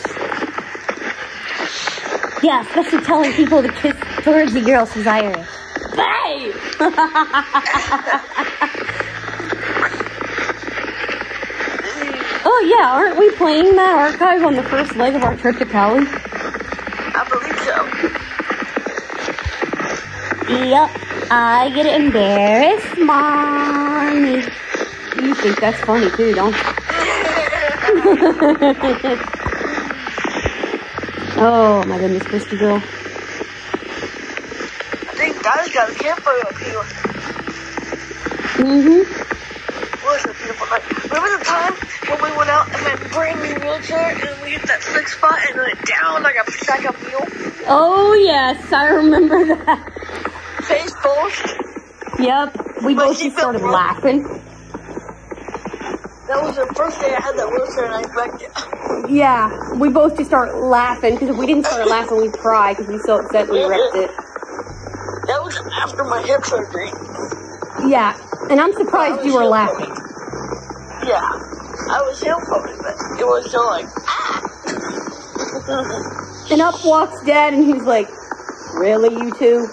Yeah, 2.45 2.63
especially 2.63 3.01
telling 3.01 3.33
people 3.33 3.61
to 3.61 3.69
kiss 3.69 3.97
towards 4.23 4.53
the 4.53 4.61
girls 4.61 4.93
says 4.93 5.05
Irish. 5.05 5.49
Hey! 5.97 6.53
oh 12.45 12.75
yeah, 12.79 12.93
aren't 12.93 13.19
we 13.19 13.33
playing 13.33 13.75
that 13.75 14.13
archive 14.13 14.45
on 14.45 14.55
the 14.55 14.63
first 14.63 14.95
leg 14.95 15.17
of 15.17 15.25
our 15.25 15.37
trip 15.39 15.59
to 15.59 15.65
Cali? 15.65 16.07
I 16.07 17.27
believe 17.29 17.59
so. 17.65 17.85
Yep, 20.69 20.91
I 21.33 21.73
get 21.75 22.01
embarrassed, 22.01 22.97
mommy. 22.99 24.45
You 25.27 25.35
think 25.35 25.59
that's 25.59 25.81
funny 25.81 26.09
too, 26.13 26.33
don't 26.33 26.55
you? 26.55 26.74
oh 31.37 31.83
my 31.87 31.99
goodness, 31.99 32.23
Christy 32.25 32.57
girl. 32.59 32.77
I 32.77 32.81
think 35.17 35.43
Dad's 35.43 35.73
got 35.73 35.91
a 35.91 35.95
campfire 35.95 36.41
up 36.47 36.59
here. 36.59 36.83
Mm-hmm. 38.61 40.05
was 40.05 40.25
a 40.25 40.35
beautiful 40.35 40.67
night. 40.67 40.83
Remember 41.05 41.39
the 41.39 41.45
time 41.45 41.73
when 42.11 42.23
we 42.31 42.37
went 42.37 42.51
out 42.51 42.67
in 42.67 42.73
that 42.85 43.09
brand 43.11 43.41
new 43.41 43.55
wheelchair 43.67 44.11
and 44.11 44.43
we 44.43 44.51
hit 44.51 44.63
that 44.65 44.83
slick 44.83 45.09
spot 45.09 45.39
and 45.49 45.57
went 45.57 45.83
down 45.87 46.23
like 46.23 46.37
a 46.37 46.51
sack 46.53 46.85
of 46.85 47.03
meal? 47.07 47.25
Oh 47.69 48.13
yes, 48.23 48.71
I 48.71 48.89
remember 48.89 49.47
that. 49.47 49.93
Face 50.65 50.93
first. 51.03 51.57
Yep, 52.21 52.57
we 52.85 52.95
My 52.95 53.07
both 53.07 53.19
just 53.19 53.37
started 53.39 53.61
broke. 53.61 53.73
laughing. 53.75 54.25
That 56.35 56.43
was 56.43 56.57
the 56.57 56.67
first 56.75 57.01
day 57.01 57.15
I 57.15 57.23
had 57.23 57.39
that 57.39 57.47
wheelchair 57.47 57.87
and 57.87 57.95
I 57.95 58.03
wrecked 58.11 58.43
it. 58.43 58.51
Yeah, 59.09 59.73
we 59.79 59.89
both 59.89 60.17
just 60.17 60.29
started 60.29 60.59
laughing 60.59 61.15
because 61.15 61.29
if 61.29 61.37
we 61.37 61.47
didn't 61.47 61.65
start 61.67 61.87
laughing, 61.87 62.21
we'd 62.21 62.33
cry 62.33 62.73
because 62.73 62.89
we 62.89 62.95
were 62.95 63.07
so 63.07 63.21
upset 63.21 63.49
we 63.49 63.63
wrecked 63.63 63.95
it. 63.95 64.11
That 65.31 65.41
was 65.45 65.55
after 65.81 66.03
my 66.03 66.23
hip 66.27 66.45
surgery. 66.45 66.91
Yeah, 67.87 68.19
and 68.51 68.61
I'm 68.61 68.73
surprised 68.73 69.25
you 69.25 69.35
were 69.35 69.45
laughing. 69.45 69.95
Yeah. 71.07 71.23
I 71.23 72.03
was 72.03 72.19
for 72.19 72.67
it, 72.67 72.79
but 72.83 72.99
it 73.21 73.25
was 73.25 73.47
still 73.47 73.67
like, 73.67 73.87
ah! 74.09 74.41
And 76.51 76.61
up 76.61 76.75
walks 76.85 77.23
Dad, 77.25 77.55
and 77.55 77.65
he's 77.65 77.85
like, 77.85 78.09
"Really, 78.75 79.15
you 79.15 79.31
two? 79.39 79.69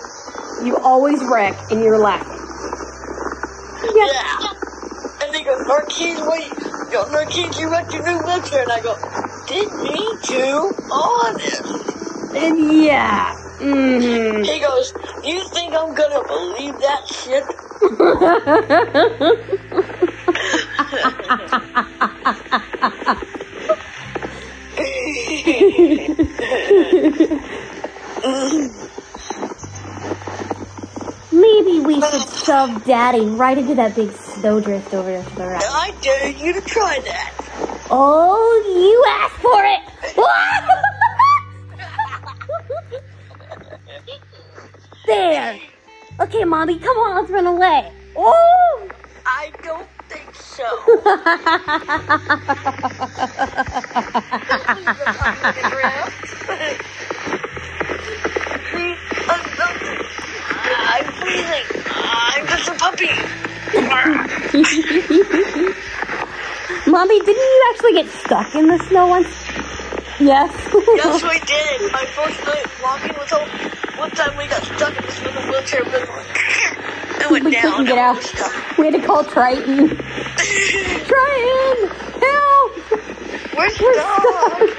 You 0.64 0.78
always 0.78 1.20
wreck, 1.24 1.58
and 1.72 1.82
you're 1.82 1.98
laughing." 1.98 2.38
Yeah. 3.96 4.06
yeah. 4.14 4.52
And 5.24 5.34
they 5.34 5.44
go, 5.44 5.58
Narkees, 5.64 6.20
wait. 6.30 6.51
Yo, 6.92 7.06
Narkees, 7.06 7.58
you 7.58 7.72
wrecked 7.72 7.94
your 7.94 8.04
new 8.04 8.20
wheelchair. 8.26 8.64
And 8.64 8.72
I 8.74 8.82
go, 8.82 8.98
didn't 9.48 9.82
mean 9.82 10.20
to. 10.24 10.74
Honest. 10.92 11.64
And 12.36 12.84
yeah. 12.84 13.34
Mm-hmm. 13.60 14.44
He 14.44 14.60
goes, 14.60 14.92
you 15.24 15.42
think 15.50 15.74
I'm 15.74 15.96
gonna 15.96 16.22
believe 16.28 16.78
that 16.82 17.08
shit? 17.08 17.46
Maybe 31.32 31.80
we 31.80 32.02
should 32.02 32.30
shove 32.46 32.84
Daddy 32.84 33.26
right 33.28 33.58
into 33.58 33.76
that 33.76 33.96
big 33.96 34.12
snowdrift 34.42 34.94
over 34.96 35.12
there 35.12 35.24
to 35.24 35.36
the 35.36 35.46
right. 35.46 35.62
I 35.64 35.94
dare 36.02 36.30
you 36.30 36.52
to 36.54 36.62
try 36.62 37.00
that. 37.06 37.32
Oh, 37.92 38.64
you 38.66 39.06
asked 39.08 39.36
for 39.36 39.64
it. 39.64 39.82
there. 45.06 45.60
Okay, 46.20 46.44
mommy, 46.44 46.80
come 46.80 46.98
on, 46.98 47.18
let's 47.18 47.30
run 47.30 47.46
away. 47.46 47.92
Oh. 48.16 48.90
I 49.28 49.52
don't 49.62 49.88
think 50.10 50.34
so. 50.34 50.66
I'm, 60.58 61.06
I'm 61.06 61.06
freezing. 61.14 61.68
I'm 61.94 62.48
just 62.48 62.70
a 62.70 62.74
puppy. 62.74 63.51
mommy, 66.88 67.20
didn't 67.20 67.36
you 67.38 67.68
actually 67.72 67.94
get 67.94 68.08
stuck 68.10 68.54
in 68.56 68.68
the 68.68 68.78
snow 68.90 69.08
once? 69.08 69.28
Yes. 70.20 70.52
Yes, 70.96 71.24
we 71.24 71.40
did. 71.40 71.92
My 71.92 72.06
first 72.06 72.40
night 72.46 72.66
walking 72.84 73.16
was 73.18 73.30
home. 73.30 73.50
One 73.98 74.12
time 74.12 74.36
we 74.38 74.48
got 74.48 74.64
stuck 74.64 74.96
in 74.98 75.04
this 75.06 75.22
little 75.24 75.42
wheelchair 75.44 75.84
and 75.84 75.94
it 77.22 77.30
went 77.32 77.46
we 77.46 77.52
down. 77.52 77.62
couldn't 77.62 77.86
get 77.86 77.98
out. 77.98 78.24
we. 78.78 78.78
We 78.78 78.86
had 78.92 79.02
to 79.02 79.08
call 79.08 79.24
Triton. 79.24 79.90
Triton, 81.08 81.90
help! 82.22 82.72
We're 83.58 83.58
We're 83.58 83.70
stuck. 83.70 83.96
stuck. 84.00 84.70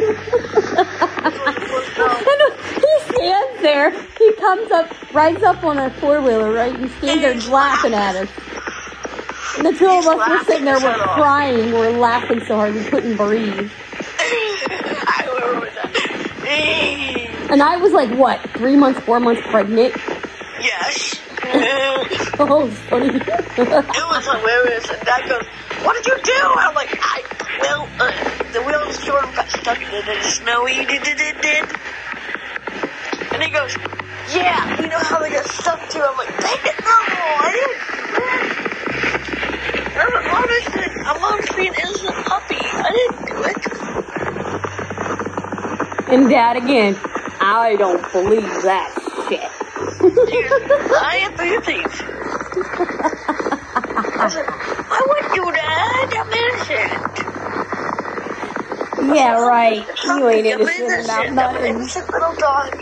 And 2.00 2.74
he 2.74 3.12
stands 3.12 3.62
there. 3.62 3.90
He 3.90 4.32
comes 4.34 4.70
up, 4.70 5.14
rides 5.14 5.42
up 5.42 5.62
on 5.64 5.78
a 5.78 5.90
four 5.90 6.20
wheeler, 6.22 6.52
right? 6.52 6.74
And 6.74 6.90
stands 6.92 7.22
there 7.22 7.52
laughing 7.52 7.92
at 7.94 8.16
us. 8.16 8.28
And 9.58 9.66
the 9.66 9.72
two 9.78 9.86
of 9.86 10.06
us 10.06 10.28
were 10.28 10.44
sitting 10.44 10.64
there, 10.64 10.80
we're 10.80 10.92
his 10.92 11.00
head 11.00 11.08
off. 11.08 11.16
crying, 11.16 11.72
we're 11.72 11.90
laughing 11.90 12.40
so 12.46 12.56
hard 12.56 12.74
we 12.74 12.84
couldn't 12.84 13.16
breathe. 13.16 13.70
I. 14.18 15.26
And 17.50 17.62
I 17.64 17.76
was 17.78 17.92
like, 17.92 18.10
what, 18.16 18.38
three 18.50 18.76
months, 18.76 19.00
four 19.00 19.18
months 19.18 19.42
pregnant? 19.50 19.94
yes. 20.60 21.18
it 21.42 22.30
Oh, 22.40 22.66
it's 22.66 22.78
funny. 22.88 23.08
It 23.08 24.06
was 24.08 24.24
hilarious. 24.24 24.88
And 24.88 25.00
Dad 25.02 25.28
goes, 25.28 25.44
"What 25.84 25.94
did 25.96 26.06
you 26.06 26.16
do?" 26.22 26.32
I'm 26.42 26.74
like, 26.74 26.96
"I 27.02 27.22
well, 27.60 27.88
uh, 27.98 28.12
the 28.52 28.62
wheel 28.62 28.82
of 28.82 29.34
got 29.34 29.48
stuck 29.48 29.78
in 29.78 29.88
it 29.88 30.08
and 30.08 30.24
snowy 30.24 30.84
did 30.84 31.02
did 31.02 31.16
did 31.16 31.40
did." 31.40 31.64
And 33.32 33.42
he 33.42 33.50
goes, 33.50 33.76
"Yeah, 34.34 34.80
you 34.80 34.88
know 34.88 34.98
how 34.98 35.20
they 35.20 35.30
got 35.30 35.46
stuck 35.46 35.88
too." 35.88 36.02
I'm 36.02 36.16
like, 36.16 36.28
"Dang 36.40 36.58
it, 36.64 36.74
no, 36.82 36.90
I 36.90 37.52
didn't 37.54 37.80
do 38.16 38.22
it." 38.26 38.70
I'm 40.00 40.14
honestly, 40.34 40.86
I'm 41.06 41.22
honestly 41.22 41.68
an 41.68 41.74
innocent 41.74 42.16
puppy. 42.26 42.58
I 42.60 42.90
didn't 42.98 43.26
do 43.26 43.36
it. 43.44 43.60
and 46.12 46.28
dad 46.30 46.56
again, 46.56 46.96
I 47.40 47.76
don't 47.76 48.02
believe 48.12 48.62
that 48.62 48.90
shit. 49.28 49.50
Dude, 50.00 50.52
I 50.92 51.16
am 51.22 51.36
things. 51.62 52.02
innocent. 54.20 54.48
I 54.90 55.02
wouldn't 55.06 55.34
do 55.34 55.44
that. 55.52 56.10
I'm 56.16 56.32
innocent. 56.32 57.29
Yeah, 59.02 59.40
right. 59.46 59.86
You 60.04 60.28
ain't 60.28 60.46
innocent 60.46 61.04
about 61.04 61.32
nothing. 61.32 61.74
innocent 61.76 62.10
little 62.10 62.34
dog. 62.36 62.76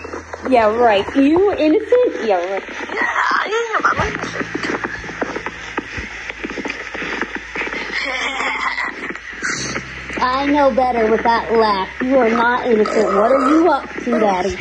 Yeah, 0.51 0.75
right. 0.75 1.07
You 1.17 1.53
innocent? 1.53 2.25
Yeah, 2.25 2.37
right. 2.53 2.63
Yeah, 2.69 3.01
I 3.03 3.77
am. 3.77 3.85
I'm 3.87 4.13
innocent. 4.13 4.47
I 10.21 10.47
know 10.47 10.75
better 10.75 11.11
with 11.11 11.23
that 11.23 11.53
laugh. 11.53 11.89
You 12.03 12.19
are 12.19 12.29
not 12.31 12.67
innocent. 12.67 13.07
What 13.07 13.31
are 13.31 13.49
you 13.51 13.71
up 13.71 13.89
to, 14.05 14.19
Daddy? 14.19 14.57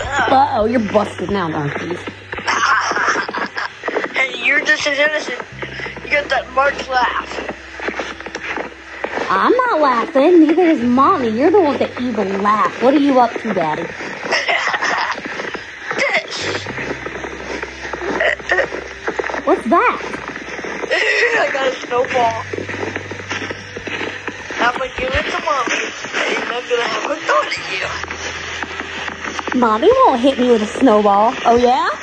Uh 0.00 0.48
oh, 0.52 0.64
you're 0.66 0.80
busted 0.92 1.30
now, 1.30 1.48
donkeys. 1.50 1.98
Hey, 4.14 4.42
you're 4.44 4.64
just 4.64 4.86
as 4.86 4.98
innocent. 4.98 5.38
You 6.04 6.10
got 6.10 6.28
that 6.30 6.50
March 6.54 6.88
laugh. 6.88 7.45
I'm 9.28 9.52
not 9.52 9.80
laughing. 9.80 10.40
Neither 10.40 10.62
is 10.62 10.80
mommy. 10.82 11.30
You're 11.30 11.50
the 11.50 11.60
one 11.60 11.78
with 11.78 11.80
the 11.80 12.02
evil 12.02 12.24
laugh. 12.24 12.80
What 12.82 12.94
are 12.94 12.98
you 12.98 13.18
up 13.18 13.32
to, 13.40 13.52
Daddy? 13.52 13.82
What's 19.44 19.64
that? 19.68 19.98
I 21.40 21.50
got 21.52 21.68
a 21.68 21.72
snowball. 21.86 22.42
I'm 24.58 24.74
gonna 24.78 24.90
give 24.96 25.12
it 25.14 25.26
to 25.30 25.38
mommy, 25.44 25.86
and 26.34 26.50
I'm 26.52 26.64
gonna 26.68 26.88
have 26.88 27.04
her 27.10 27.18
throw 27.26 27.42
at 27.42 27.54
you. 29.54 29.60
Mommy 29.60 29.88
won't 30.06 30.20
hit 30.20 30.38
me 30.38 30.50
with 30.50 30.62
a 30.62 30.66
snowball. 30.66 31.32
Oh 31.44 31.56
yeah? 31.56 31.88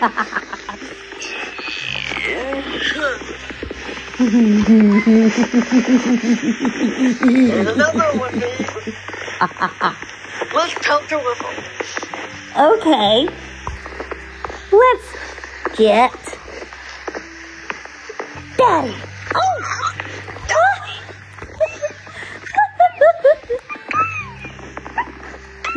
hey, 0.00 0.50
Another 4.16 4.30
one. 8.16 8.38
Let's 10.54 10.74
them. 11.10 11.20
that's 11.24 11.40
cool. 11.40 12.74
okay. 12.74 13.28
Let's 14.70 15.06
get 15.76 16.38
Daddy. 18.56 18.94
Oh. 19.34 19.60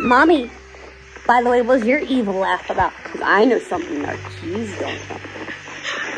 Mommy, 0.00 0.50
by 1.26 1.42
the 1.42 1.50
way, 1.50 1.60
what 1.60 1.78
was 1.78 1.86
your 1.86 1.98
evil 1.98 2.34
laugh 2.34 2.70
about? 2.70 2.92
Because 3.02 3.20
I 3.20 3.44
know 3.44 3.58
something 3.58 4.04
our 4.04 4.16
cheese 4.40 4.78
don't 4.78 4.94
know. 5.08 5.16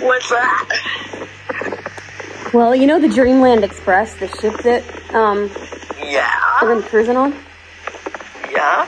What's 0.07 0.29
that? 0.29 1.29
Well, 2.53 2.75
you 2.75 2.87
know 2.87 2.99
the 3.01 3.09
Dreamland 3.09 3.63
Express, 3.65 4.15
the 4.15 4.29
ship 4.29 4.55
that 4.63 4.83
um 5.15 5.51
Yeah. 6.03 6.31
gonna 6.61 6.81
be 6.81 6.87
cruising 6.89 7.17
on? 7.17 7.35
Yeah. 8.51 8.87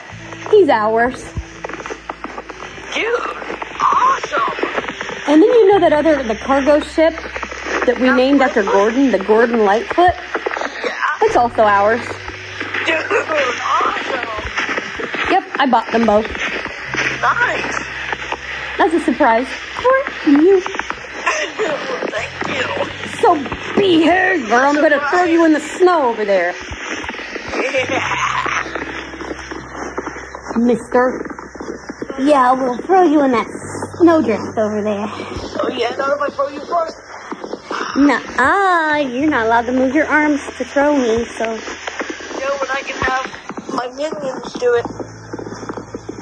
He's 0.51 0.69
ours. 0.69 1.25
Dude. 2.95 3.07
Awesome. 3.81 4.53
And 5.29 5.41
then 5.43 5.51
you 5.51 5.71
know 5.73 5.79
that 5.81 5.93
other 5.93 6.23
the 6.23 6.35
cargo 6.35 6.81
ship 6.81 7.15
that 7.87 7.99
we 8.01 8.11
named 8.11 8.41
after 8.43 8.63
Gordon, 8.63 9.13
the 9.13 9.19
Gordon 9.19 9.65
Lightfoot? 9.65 10.15
Yeah. 10.85 11.23
It's 11.23 11.37
also 11.37 11.63
ours. 11.63 12.01
Dude. 12.85 12.97
Awesome. 13.63 14.29
Yep, 15.31 15.45
I 15.61 15.67
bought 15.71 15.91
them 15.93 16.05
both. 16.05 16.27
Nice. 17.23 17.85
That's 18.77 18.95
a 18.95 19.01
surprise 19.01 19.47
for 19.47 20.31
you. 20.31 20.61
So 23.23 23.35
behave, 23.77 24.51
or 24.51 24.57
I'm 24.57 24.75
gonna 24.75 25.01
throw 25.11 25.23
you 25.25 25.45
in 25.45 25.53
the 25.53 25.61
snow 25.61 26.09
over 26.11 26.25
there, 26.25 26.53
Mister. 30.59 31.25
Yeah, 32.19 32.53
we'll 32.53 32.77
throw 32.79 33.03
you 33.05 33.23
in 33.23 33.31
that 33.33 33.47
snowdrift 33.99 34.59
over 34.59 34.83
there. 34.83 35.07
Oh 35.09 35.69
yeah, 35.73 35.95
not 35.97 36.11
if 36.17 36.21
I 36.21 36.29
throw 36.35 36.49
you 36.49 36.61
first. 36.67 36.99
Nuh-uh, 37.97 38.97
you're 38.99 39.31
not 39.31 39.47
allowed 39.47 39.67
to 39.67 39.73
move 39.73 39.95
your 39.95 40.07
arms 40.07 40.41
to 40.59 40.65
throw 40.65 40.97
me, 40.97 41.25
so. 41.25 41.45
Know, 41.45 41.57
when 41.57 42.71
I 42.71 42.83
can 42.85 42.97
have 43.03 43.27
my 43.73 43.87
minions 43.89 44.53
do 44.55 44.75
it. 44.75 44.85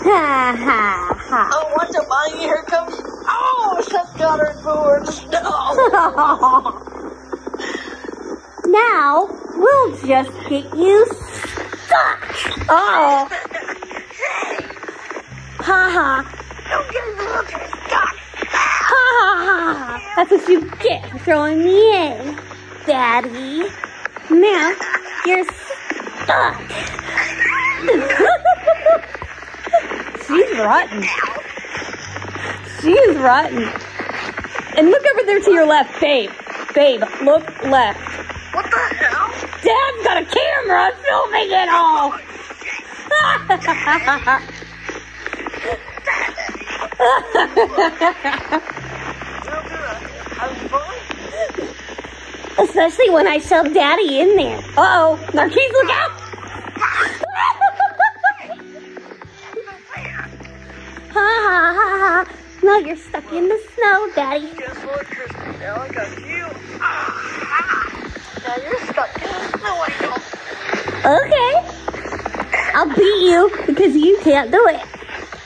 Ha 0.03 0.55
ha 0.59 1.15
ha. 1.19 1.49
Oh, 1.53 1.73
watch 1.77 1.95
out, 1.97 2.09
Bonnie, 2.09 2.39
here 2.39 2.63
comes. 2.67 2.95
Oh, 3.27 3.81
Seth 3.89 4.17
got 4.19 4.39
her 4.39 4.47
and 4.51 4.61
threw 4.61 4.75
her 4.75 4.97
in 4.99 5.05
the 5.05 5.13
snow. 5.13 6.87
Now, 8.70 9.26
we'll 9.54 9.96
just 10.06 10.30
get 10.48 10.64
you 10.76 11.06
stuck. 11.06 12.35
Oh, 12.68 13.28
ha 15.59 15.90
ha. 15.90 16.22
Don't 16.70 16.88
get 16.92 17.04
stuck. 17.68 18.16
Ha 18.46 19.06
ha 19.16 19.26
ha. 19.44 19.56
That's 20.16 20.30
what 20.30 20.48
you 20.48 20.70
get 20.78 21.11
for 21.11 21.18
throwing 21.18 21.59
me 21.64 21.96
in, 21.96 22.38
Daddy. 22.87 23.68
Now, 24.30 24.72
you're 25.26 25.44
stuck. 26.22 26.61
She's 30.26 30.50
rotten. 30.59 31.02
She's 32.80 33.16
rotten. 33.16 33.64
And 34.76 34.90
look 34.90 35.02
over 35.14 35.22
there 35.26 35.40
to 35.40 35.50
your 35.50 35.66
left, 35.66 36.00
babe. 36.00 36.30
Babe, 36.74 37.02
look 37.22 37.48
left. 37.64 38.10
Filming 41.11 41.51
it 41.51 41.68
all. 41.68 42.14
Especially 52.59 53.11
when 53.11 53.27
I 53.27 53.38
shove 53.38 53.75
Daddy 53.75 54.20
in 54.20 54.37
there. 54.37 54.59
Uh 54.77 54.87
oh, 54.99 55.18
Narquise, 55.33 55.73
look 55.73 55.90
out! 55.90 56.11
ha 61.11 61.27
ha 61.46 61.75
ha 61.77 61.87
ha. 62.03 62.25
Now 62.62 62.79
you're 62.79 62.96
stuck 62.96 63.33
in 63.33 63.49
the 63.49 63.59
snow, 63.75 64.11
Daddy. 64.14 64.53
Guess 64.57 64.77
what? 64.85 65.07
Now 65.59 65.77
I 65.77 65.88
got 65.88 66.18
you. 66.20 66.46
Now 68.46 68.57
you're 68.62 68.81
stuck 68.92 69.16
in 69.16 69.23
the 69.23 69.59
snow, 69.59 69.75
I 69.83 69.90
know. 70.03 70.16
Okay. 71.05 71.53
I'll 72.75 72.89
beat 72.95 73.23
you 73.23 73.51
because 73.67 73.97
you 73.97 74.19
can't 74.23 74.51
do 74.51 74.67
it. 74.69 74.81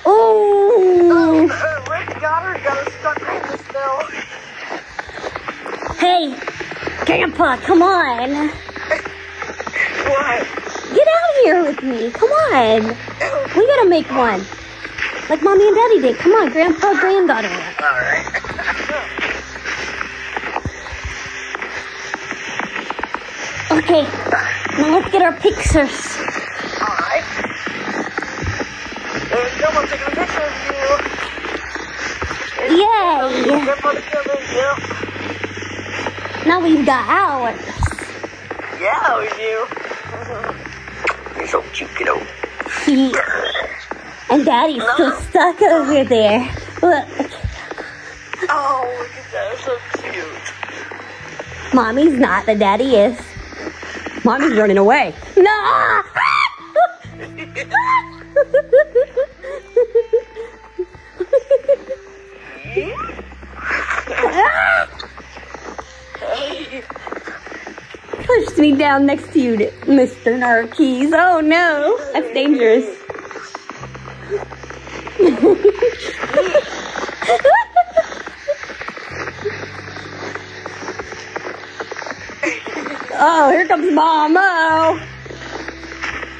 Oh. 0.04 1.48
Uh, 1.50 1.90
Rick 1.90 2.20
got 2.20 2.42
her, 2.42 2.54
got 2.62 2.76
her 2.76 2.90
stuck 2.98 3.20
in 3.20 3.42
the 3.50 3.56
snow. 3.70 3.92
Hey, 5.96 6.34
Grandpa, 7.06 7.56
come 7.58 7.82
on. 7.82 8.50
What? 10.08 10.46
Get 10.92 11.08
out 11.08 11.30
of 11.30 11.36
here 11.42 11.62
with 11.62 11.82
me. 11.82 12.10
Come 12.10 12.30
on. 12.30 12.96
We 13.56 13.66
gotta 13.66 13.88
make 13.88 14.10
one. 14.10 14.44
Like 15.30 15.42
Mommy 15.42 15.66
and 15.68 15.76
Daddy 15.76 16.00
did. 16.00 16.18
Come 16.18 16.32
on, 16.32 16.50
Grandpa, 16.50 16.94
granddaughter. 17.00 17.48
Alright. 17.80 18.26
Okay, 23.70 24.06
now 24.78 24.90
let's 24.98 25.10
get 25.10 25.22
our 25.22 25.32
pictures. 25.34 26.16
Alright. 26.80 27.24
There 29.30 29.44
we 29.44 29.50
go, 29.60 29.66
I'm 29.68 29.86
taking 29.88 30.06
a 30.06 30.10
picture 30.10 30.42
of 30.42 30.52
you. 30.70 30.86
Yay! 32.76 33.64
Grandpa. 33.64 33.92
Now 36.46 36.60
we've 36.60 36.84
got 36.86 37.08
ours. 37.08 37.60
Yeah, 38.80 39.18
we 39.18 39.28
do. 39.30 39.66
You're 41.38 41.48
so 41.48 41.62
cute, 41.72 41.90
kiddo. 41.96 42.14
and 44.30 44.44
Daddy's 44.44 44.82
still 44.94 45.12
stuck 45.22 45.62
over 45.62 46.04
there. 46.04 46.40
Look, 46.82 47.08
Oh, 48.46 48.96
look 48.98 49.10
at 49.16 49.32
that, 49.32 49.56
so 49.64 49.78
cute. 50.12 51.74
Mommy's 51.74 52.18
not, 52.18 52.44
but 52.46 52.58
Daddy 52.58 52.96
is. 52.96 53.18
Mommy's 54.24 54.56
running 54.56 54.78
away. 54.78 55.14
No! 55.36 56.02
Pushed 68.24 68.58
me 68.58 68.74
down 68.76 69.04
next 69.04 69.30
to 69.34 69.40
you, 69.40 69.56
Mr. 69.82 70.38
Narquise. 70.38 71.12
Oh 71.12 71.40
no, 71.40 71.98
that's 72.14 72.32
dangerous. 72.32 73.03
Mama. 83.94 84.98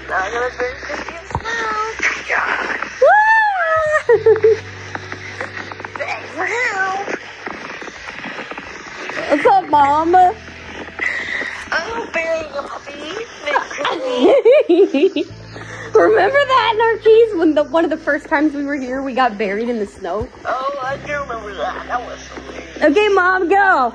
Now 0.08 0.18
I'm 0.18 0.32
gonna 0.32 0.50
bury 0.58 0.74
Christy 0.80 1.14
in 1.14 1.24
snow. 1.28 1.92
God. 2.28 2.80
For 6.34 6.46
help. 6.46 7.06
What's 9.30 9.46
up, 9.46 9.70
Mama? 9.70 10.34
Oh, 11.70 12.10
burying 12.12 12.52
a 12.54 12.62
puppy. 12.62 12.92
Remember 15.94 16.38
that, 16.46 16.72
Narkis? 16.76 17.38
When 17.38 17.54
the 17.54 17.62
one 17.62 17.84
of 17.84 17.90
the 17.90 17.96
first 17.96 18.28
times 18.28 18.52
we 18.54 18.64
were 18.64 18.74
here, 18.74 19.00
we 19.00 19.14
got 19.14 19.38
buried 19.38 19.68
in 19.68 19.78
the 19.78 19.86
snow. 19.86 20.28
Oh, 20.44 20.80
I 20.82 20.96
do 21.06 21.20
remember 21.20 21.54
that. 21.54 21.86
That 21.86 22.04
was 22.04 22.18
so 22.20 22.34
weird. 22.50 22.90
Okay, 22.90 23.08
Mom, 23.10 23.48
go. 23.48 23.94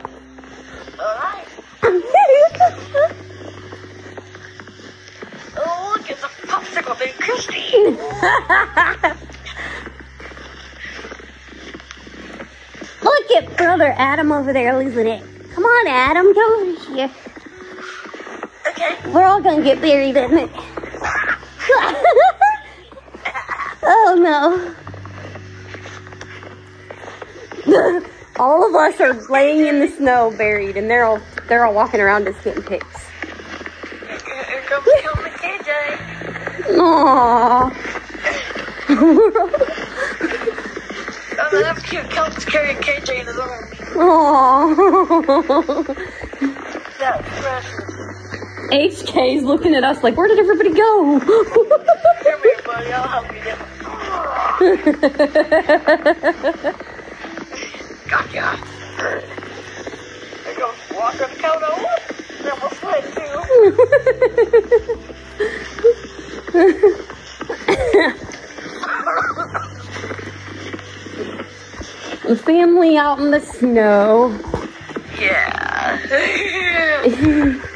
Christy. 6.95 7.53
Look 13.03 13.31
at 13.37 13.55
brother 13.57 13.93
Adam 13.95 14.31
over 14.31 14.51
there 14.53 14.77
losing 14.77 15.07
it. 15.07 15.23
Come 15.53 15.65
on, 15.65 15.87
Adam, 15.87 16.33
come 16.33 16.51
over 16.53 16.65
here. 16.91 17.11
Okay. 18.69 18.97
We're 19.11 19.25
all 19.25 19.41
gonna 19.41 19.63
get 19.63 19.79
buried 19.81 20.17
in 20.17 20.37
it. 20.37 20.49
oh 23.83 24.15
no. 24.17 24.75
all 28.39 28.67
of 28.67 28.73
us 28.73 28.99
are 28.99 29.13
laying 29.29 29.67
in 29.67 29.79
the 29.79 29.89
snow 29.89 30.33
buried 30.35 30.75
and 30.75 30.89
they're 30.89 31.05
all 31.05 31.21
they're 31.47 31.65
all 31.65 31.73
walking 31.73 31.99
around 31.99 32.27
us 32.27 32.35
getting 32.43 32.63
pics. 32.63 33.05
Aww. 36.69 37.71
Oh, 41.41 41.49
that's 41.61 41.81
cute. 41.83 42.09
Carrying 42.45 42.77
KJ 42.77 43.19
in 43.21 43.25
his 43.27 43.37
arms. 43.37 43.75
Aww. 43.95 45.85
That's 46.99 47.27
precious. 47.39 47.85
HK's 48.71 49.43
looking 49.43 49.73
at 49.73 49.83
us 49.83 50.03
like, 50.03 50.15
where 50.15 50.27
did 50.27 50.37
everybody 50.37 50.73
go? 50.73 51.19
Come 51.19 52.41
here, 52.43 52.61
buddy. 52.65 52.91
I'll 52.91 53.07
help 53.07 53.31
you 53.33 53.41
get. 53.43 53.57
Gotcha. 58.09 58.57
There 58.97 59.21
you 60.51 60.57
go. 60.57 60.67
The 61.17 61.27
count. 61.39 61.61
Then 62.43 62.55
we'll 62.61 62.71
slide 62.71 63.03
the 63.03 63.09
family 72.37 72.97
out 72.97 73.19
in 73.19 73.31
the 73.31 73.39
snow. 73.39 74.37
Yeah. 75.19 75.99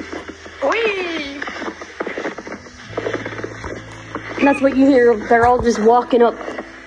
And 4.43 4.49
that's 4.49 4.61
what 4.61 4.75
you 4.75 4.85
hear. 4.85 5.15
They're 5.29 5.45
all 5.45 5.61
just 5.61 5.79
walking 5.83 6.21
up. 6.21 6.35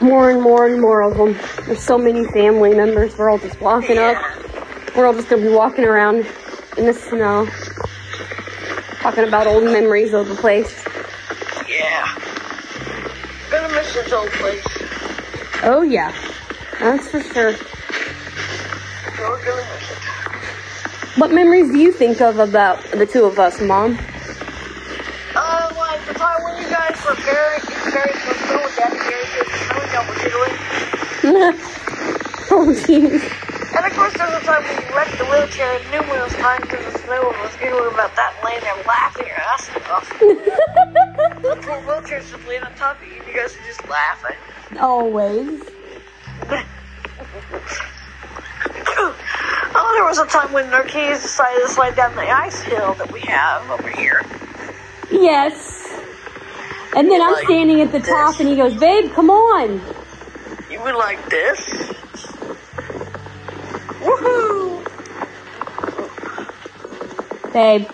More 0.03 0.31
and 0.31 0.43
more 0.43 0.67
and 0.67 0.79
more 0.79 1.01
of 1.01 1.17
them. 1.17 1.35
There's 1.65 1.81
so 1.81 1.97
many 1.97 2.27
family 2.27 2.75
members. 2.75 3.17
We're 3.17 3.31
all 3.31 3.39
just 3.39 3.59
walking 3.63 3.97
up. 3.97 4.23
We're 4.95 5.07
all 5.07 5.15
just 5.15 5.31
gonna 5.31 5.41
be 5.41 5.49
walking 5.49 5.87
around 5.87 6.27
in 6.77 6.85
the 6.85 6.93
snow, 6.93 7.49
talking 9.01 9.25
about 9.25 9.47
old 9.47 9.65
memories 9.65 10.13
of 10.13 10.29
the 10.29 10.35
place. 10.35 10.86
Gonna 14.11 14.23
old 14.23 14.31
place. 14.31 14.63
Oh 15.65 15.83
yeah, 15.83 16.13
that's 16.79 17.09
for 17.09 17.21
sure. 17.21 17.57
We're 19.19 19.45
gonna 19.45 19.63
miss 19.63 19.91
it. 19.91 19.99
What 21.19 21.33
memories 21.33 21.73
do 21.73 21.79
you 21.79 21.91
think 21.91 22.21
of 22.21 22.39
about 22.39 22.83
the 22.93 23.05
two 23.07 23.25
of 23.25 23.41
us, 23.41 23.61
Mom? 23.61 23.99
Uh, 25.35 25.73
like 25.77 26.07
the 26.07 26.15
time 26.15 26.41
when 26.45 26.63
you 26.63 26.71
guys 26.71 26.97
were 27.05 27.17
buried 27.17 27.63
in 27.63 27.67
the 27.67 27.91
with 28.23 28.77
Daddy 28.77 28.97
buried 28.97 29.27
you 29.35 29.41
in 29.41 29.49
the 29.51 29.59
snow 29.59 29.81
and 29.83 29.93
y'all 29.93 30.07
were 30.07 30.15
oh 32.53 32.73
jeez. 32.87 33.23
And 33.75 33.87
of 33.87 33.93
course, 33.93 34.15
there's 34.15 34.31
was 34.31 34.43
a 34.43 34.47
time 34.47 34.63
when 34.63 34.71
you 34.71 34.77
wrecked 34.77 34.83
the 34.83 34.86
wheelchair 35.37 35.79
numerous 35.91 36.35
times 36.37 36.65
in 36.73 36.83
the 36.83 36.99
snow 37.01 37.31
and 37.31 37.41
was 37.43 37.55
giggling 37.57 37.93
about 37.93 38.15
that 38.17 38.35
and 38.37 38.45
laying 38.45 38.61
there 38.63 38.83
laughing 38.87 39.27
your 39.27 39.37
ass 39.37 39.69
off. 39.91 40.09
the 41.43 41.59
poor 41.63 41.81
wheelchair's 41.83 42.31
just 42.31 42.47
laying 42.47 42.63
on 42.63 42.75
top 42.75 43.01
of 43.01 43.07
you 43.07 43.19
and 43.19 43.27
you 43.27 43.35
guys 43.35 43.55
are 43.55 43.67
just 43.67 43.87
laughing. 43.89 44.37
Always. 44.79 45.61
oh, 49.75 49.93
there 49.95 50.05
was 50.05 50.19
a 50.19 50.27
time 50.27 50.53
when 50.53 50.71
Narkees 50.71 51.21
decided 51.23 51.61
to 51.67 51.69
slide 51.69 51.97
down 51.97 52.15
the 52.15 52.23
ice 52.23 52.63
hill 52.63 52.95
that 52.95 53.13
we 53.13 53.21
have 53.21 53.71
over 53.71 53.91
here. 53.91 54.23
Yes. 55.11 55.83
And 56.97 57.11
then 57.11 57.21
I'm 57.21 57.37
standing 57.45 57.83
at 57.83 57.93
the 57.93 58.01
top, 58.01 58.31
this. 58.33 58.41
and 58.41 58.49
he 58.49 58.57
goes, 58.57 58.75
"Babe, 58.75 59.13
come 59.13 59.29
on." 59.29 59.83
You 60.71 60.81
would 60.83 60.95
like 60.95 61.29
this? 61.29 61.93
Babe, 67.57 67.89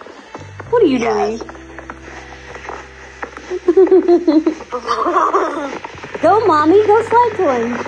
what 0.71 0.83
are 0.83 0.87
you 0.87 0.99
Yes. 0.99 1.39
doing? 1.39 1.39
Go, 6.21 6.41
mommy. 6.47 6.85
Go 6.85 7.01
slide 7.05 7.31
to 7.37 7.55
him. 7.55 7.79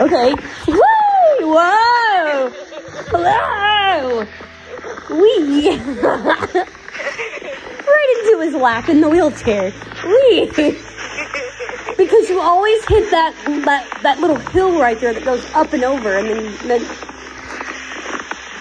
Okay. 0.00 0.32
Woo! 0.68 1.52
Whoa! 1.52 2.50
Hello! 3.12 4.24
Wee! 5.10 5.68
right 7.92 8.08
into 8.24 8.40
his 8.40 8.54
lap 8.54 8.88
in 8.88 9.02
the 9.02 9.10
wheelchair. 9.10 9.74
Wee! 10.06 10.50
Because 11.98 12.28
you 12.30 12.40
always 12.40 12.82
hit 12.86 13.10
that 13.10 13.34
that 13.66 13.84
that 14.02 14.18
little 14.20 14.36
hill 14.36 14.78
right 14.78 14.98
there 15.00 15.12
that 15.14 15.24
goes 15.24 15.44
up 15.54 15.72
and 15.74 15.82
over, 15.84 16.16
and 16.16 16.28
then, 16.28 16.54
then 16.68 16.84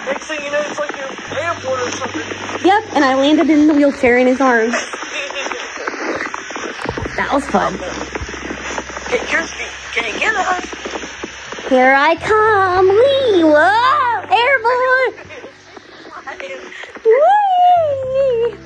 Next 0.05 0.27
thing 0.27 0.43
you 0.43 0.51
know, 0.51 0.61
it's 0.61 0.77
like 0.79 0.95
you're 0.95 1.09
airport 1.39 1.79
or 1.79 1.91
something. 1.91 2.21
yep. 2.63 2.83
And 2.93 3.03
I 3.03 3.15
landed 3.15 3.49
in 3.49 3.65
the 3.67 3.73
wheelchair 3.73 4.17
in 4.17 4.27
his 4.27 4.39
arms. 4.39 4.73
That 7.15 7.29
was 7.33 7.45
fun. 7.45 7.73
Get 9.09 9.31
your 9.31 9.41
feet. 9.43 9.71
Can 9.93 10.03
you 10.13 10.19
get 10.19 10.35
us? 10.35 10.65
Here 11.69 11.95
I 11.97 12.15
come! 12.17 12.87
Wee! 12.89 13.43
Whoa! 13.43 14.21
Airborne! 14.29 15.13
Whee! 17.05 18.57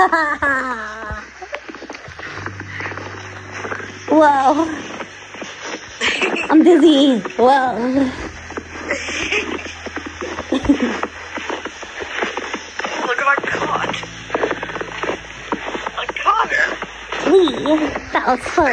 Whoa. 4.08 4.64
I'm 6.50 6.62
dizzy. 6.62 7.18
Whoa. 7.36 8.10
Whoa. 18.30 18.66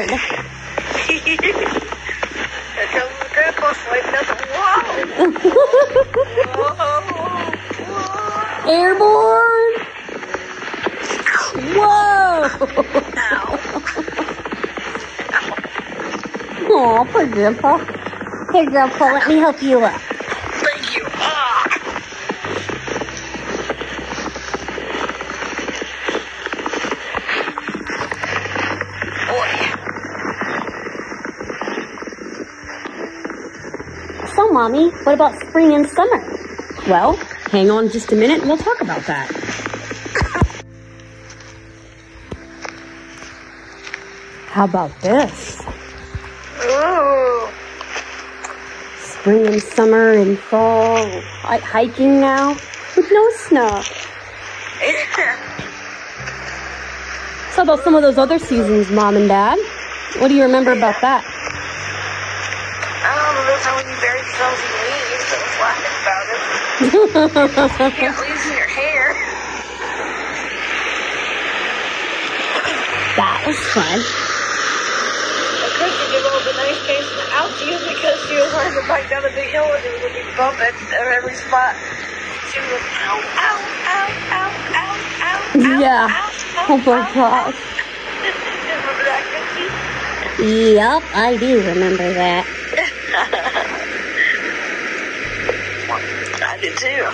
Airborne! 8.67 9.73
Whoa! 11.73 12.45
Ow. 13.17 13.57
Aw, 16.69 17.01
poor 17.05 17.25
Grandpa. 17.25 17.77
Here, 18.51 18.69
Grandpa, 18.69 19.05
let 19.05 19.27
me 19.27 19.37
help 19.37 19.63
you 19.63 19.79
up. 19.79 20.06
Mommy, 34.67 34.89
what 35.05 35.13
about 35.13 35.33
spring 35.47 35.73
and 35.75 35.87
summer? 35.87 36.19
Well, 36.89 37.15
hang 37.51 37.71
on 37.71 37.87
just 37.89 38.11
a 38.11 38.17
minute 38.17 38.41
and 38.41 38.49
we'll 38.49 38.57
talk 38.57 38.81
about 38.81 39.01
that. 39.05 39.31
How 44.47 44.65
about 44.65 44.91
this? 44.99 45.61
Ooh. 46.65 47.47
Spring 48.99 49.47
and 49.47 49.63
summer 49.63 50.11
and 50.11 50.37
fall, 50.37 50.97
hi- 51.43 51.59
hiking 51.59 52.19
now. 52.19 52.49
with 52.97 53.09
no 53.09 53.29
snow. 53.47 53.81
How 57.55 57.63
about 57.63 57.85
some 57.85 57.95
of 57.95 58.01
those 58.01 58.17
other 58.17 58.37
seasons, 58.37 58.91
Mom 58.91 59.15
and 59.15 59.29
Dad? 59.29 59.57
What 60.19 60.27
do 60.27 60.35
you 60.35 60.43
remember 60.43 60.73
about 60.73 60.99
that? 60.99 61.36
I 63.57 63.73
don't 63.73 63.73
how 63.73 63.75
when 63.81 63.89
you 63.89 63.97
buried 63.97 64.21
yourselves 64.21 64.61
in 64.61 64.69
leaves, 64.85 65.25
I 65.33 65.41
was 65.41 65.57
laughing 65.57 65.95
about 66.05 66.25
it. 66.29 66.41
You 67.97 68.13
leaves 68.21 68.45
in 68.53 68.53
your 68.53 68.69
hair. 68.69 69.17
That 73.17 73.41
was 73.49 73.57
fun. 73.73 73.97
I 73.97 75.69
couldn't 75.73 76.05
give 76.13 76.21
all 76.29 76.37
the 76.45 76.53
nice 76.53 76.77
face 76.85 77.09
out 77.33 77.49
to 77.57 77.63
you 77.65 77.81
because 77.81 78.21
she 78.29 78.37
was 78.37 78.45
trying 78.53 78.77
to 78.77 78.83
bike 78.85 79.09
down 79.09 79.25
a 79.25 79.33
big 79.33 79.49
hill 79.49 79.65
and 79.73 79.81
it 79.81 79.93
was 79.97 80.05
a 80.05 80.13
big 80.13 80.29
bump 80.37 80.61
at 80.61 80.77
every 81.17 81.33
spot. 81.33 81.73
She 82.53 82.61
was 82.61 82.83
ow, 83.09 83.17
ow, 83.41 83.57
ow, 83.89 84.05
ow, 84.37 84.53
ow, 84.69 84.93
ow, 85.17 85.41
ow, 85.57 85.81
Yeah. 85.81 86.05
ow, 86.05 86.29
ow, 86.61 86.69
Oh 86.69 86.77
my 86.85 87.01
ow, 87.01 87.09
gosh. 87.09 87.57
Remember 88.69 89.01
that, 89.01 89.25
Cookie? 89.33 89.73
Yep, 90.45 91.03
I 91.17 91.37
do 91.37 91.57
remember 91.65 92.13
that. 92.13 92.45
I 96.57 96.59
did 96.59 96.77
too. 96.77 97.05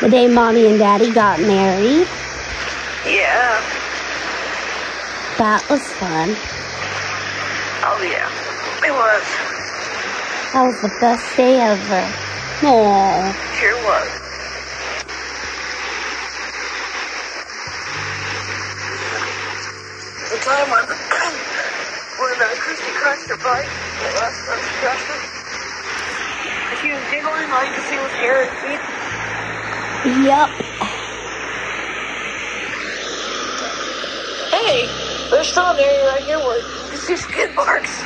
The 0.00 0.10
day 0.10 0.28
Mommy 0.28 0.66
and 0.66 0.78
Daddy 0.78 1.10
got 1.10 1.40
married. 1.40 2.06
Yeah. 3.02 3.58
That 5.38 5.66
was 5.68 5.82
fun. 5.98 6.36
Oh 7.82 7.98
yeah. 7.98 8.30
It 8.86 8.94
was. 8.94 9.26
That 10.54 10.62
was 10.70 10.80
the 10.82 10.94
best 11.00 11.36
day 11.36 11.58
ever. 11.58 12.06
Aww. 12.62 13.34
Sure 13.58 13.74
was. 13.82 14.10
The 20.30 20.38
time 20.46 20.70
when 20.70 20.84
when 22.22 22.38
uh, 22.38 22.54
Christy 22.62 22.92
crashed 22.94 23.28
her 23.30 23.36
bike, 23.42 23.66
the 23.98 24.14
last 24.14 24.46
time 24.46 24.62
she 24.62 24.74
crashed 24.78 25.10
it, 25.10 25.33
she 26.84 26.92
was 26.92 27.00
giggling, 27.10 27.48
all 27.50 27.64
you 27.64 27.80
see 27.88 27.96
hair 28.20 28.44
and. 28.44 28.52
Yep. 30.26 30.48
Hey, 34.50 34.86
there's 35.30 35.48
still 35.48 35.64
an 35.64 35.78
area 35.78 36.06
right 36.08 36.22
here 36.24 36.38
where 36.38 36.58
you 36.58 36.64
can 36.90 36.98
see 36.98 37.16
skid 37.16 37.54
marks. 37.54 38.02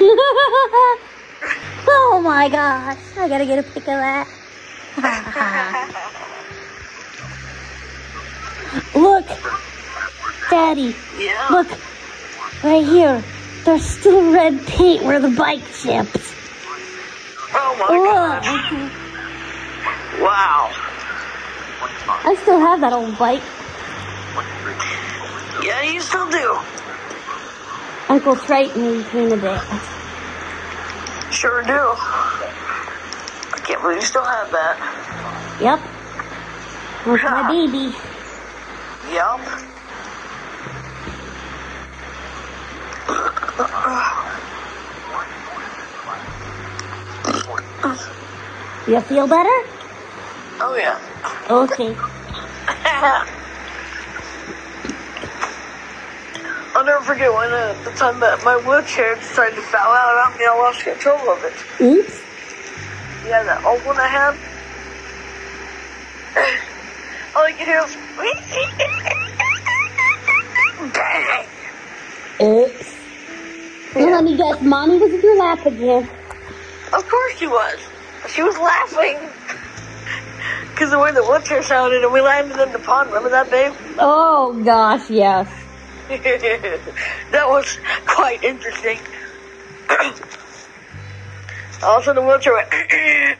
oh 1.88 2.20
my 2.22 2.46
gosh. 2.50 2.98
I 3.16 3.26
gotta 3.26 3.46
get 3.46 3.58
a 3.58 3.62
pic 3.62 3.88
of 3.88 3.96
that. 4.04 4.28
Look. 8.94 9.26
Daddy, 10.50 10.94
Yeah. 11.16 11.46
look. 11.50 11.68
Right 12.62 12.84
here. 12.84 13.22
There's 13.64 13.84
still 13.84 14.30
red 14.32 14.66
paint 14.66 15.02
where 15.04 15.20
the 15.20 15.30
bike 15.30 15.62
chipped. 15.72 16.34
Oh 17.82 17.88
my 17.88 17.98
Look. 17.98 18.04
god. 18.04 19.00
Wow. 20.20 20.70
I 22.24 22.36
still 22.42 22.60
have 22.60 22.80
that 22.80 22.92
old 22.92 23.16
bike. 23.18 23.42
Yeah, 25.64 25.82
you 25.82 26.00
still 26.00 26.28
do. 26.30 26.58
Uncle 28.08 28.36
Triton 28.36 29.04
painted 29.04 29.44
it. 29.44 29.62
Sure 31.32 31.62
do. 31.62 31.72
I 31.72 33.60
can't 33.64 33.80
believe 33.80 33.98
you 33.98 34.02
still 34.02 34.24
have 34.24 34.50
that. 34.50 34.76
Yep. 35.60 35.80
That's 37.06 37.22
my 37.22 37.48
baby. 37.48 37.96
Yup. 39.14 39.69
You 48.90 49.00
feel 49.02 49.28
better? 49.28 49.48
Oh 50.58 50.74
yeah. 50.76 50.98
Okay. 51.48 51.94
I'll 56.74 56.84
never 56.84 57.04
forget 57.04 57.32
when 57.32 57.52
uh, 57.52 57.72
the 57.84 57.92
time 57.92 58.18
that 58.18 58.44
my 58.44 58.56
wheelchair 58.56 59.14
decided 59.14 59.54
to 59.54 59.62
foul 59.62 59.92
out 59.92 60.26
on 60.26 60.36
me, 60.36 60.44
I 60.44 60.56
lost 60.58 60.82
control 60.82 61.20
of 61.30 61.44
it. 61.44 61.52
Oops. 61.80 62.20
Yeah, 63.28 63.44
that 63.44 63.64
old 63.64 63.80
one 63.86 63.96
I 63.96 64.08
had. 64.08 64.34
All 67.36 67.44
I 67.44 67.52
could 67.52 67.68
hear 67.68 67.82
was. 67.82 67.96
Oops. 72.42 72.96
Well, 73.94 74.10
let 74.10 74.24
me 74.24 74.36
guess. 74.36 74.60
Mommy 74.62 74.98
was 74.98 75.12
in 75.12 75.20
your 75.20 75.36
lap 75.38 75.64
again. 75.64 76.08
Of 76.92 77.08
course 77.08 77.36
she 77.38 77.46
was. 77.46 77.78
She 78.34 78.42
was 78.42 78.56
laughing. 78.58 79.18
Because 80.70 80.90
the 80.90 80.98
way 80.98 81.12
the 81.12 81.22
wheelchair 81.22 81.62
sounded 81.62 82.02
and 82.02 82.12
we 82.12 82.20
landed 82.20 82.58
in 82.60 82.72
the 82.72 82.78
pond. 82.78 83.08
Remember 83.08 83.30
that, 83.30 83.50
babe? 83.50 83.72
Oh 83.98 84.58
gosh, 84.64 85.10
yes. 85.10 85.48
that 86.08 87.48
was 87.48 87.78
quite 88.06 88.42
interesting. 88.42 88.98
All 91.82 91.98
of 91.98 92.04
the 92.04 92.22
wheelchair 92.22 92.54
went 92.54 92.72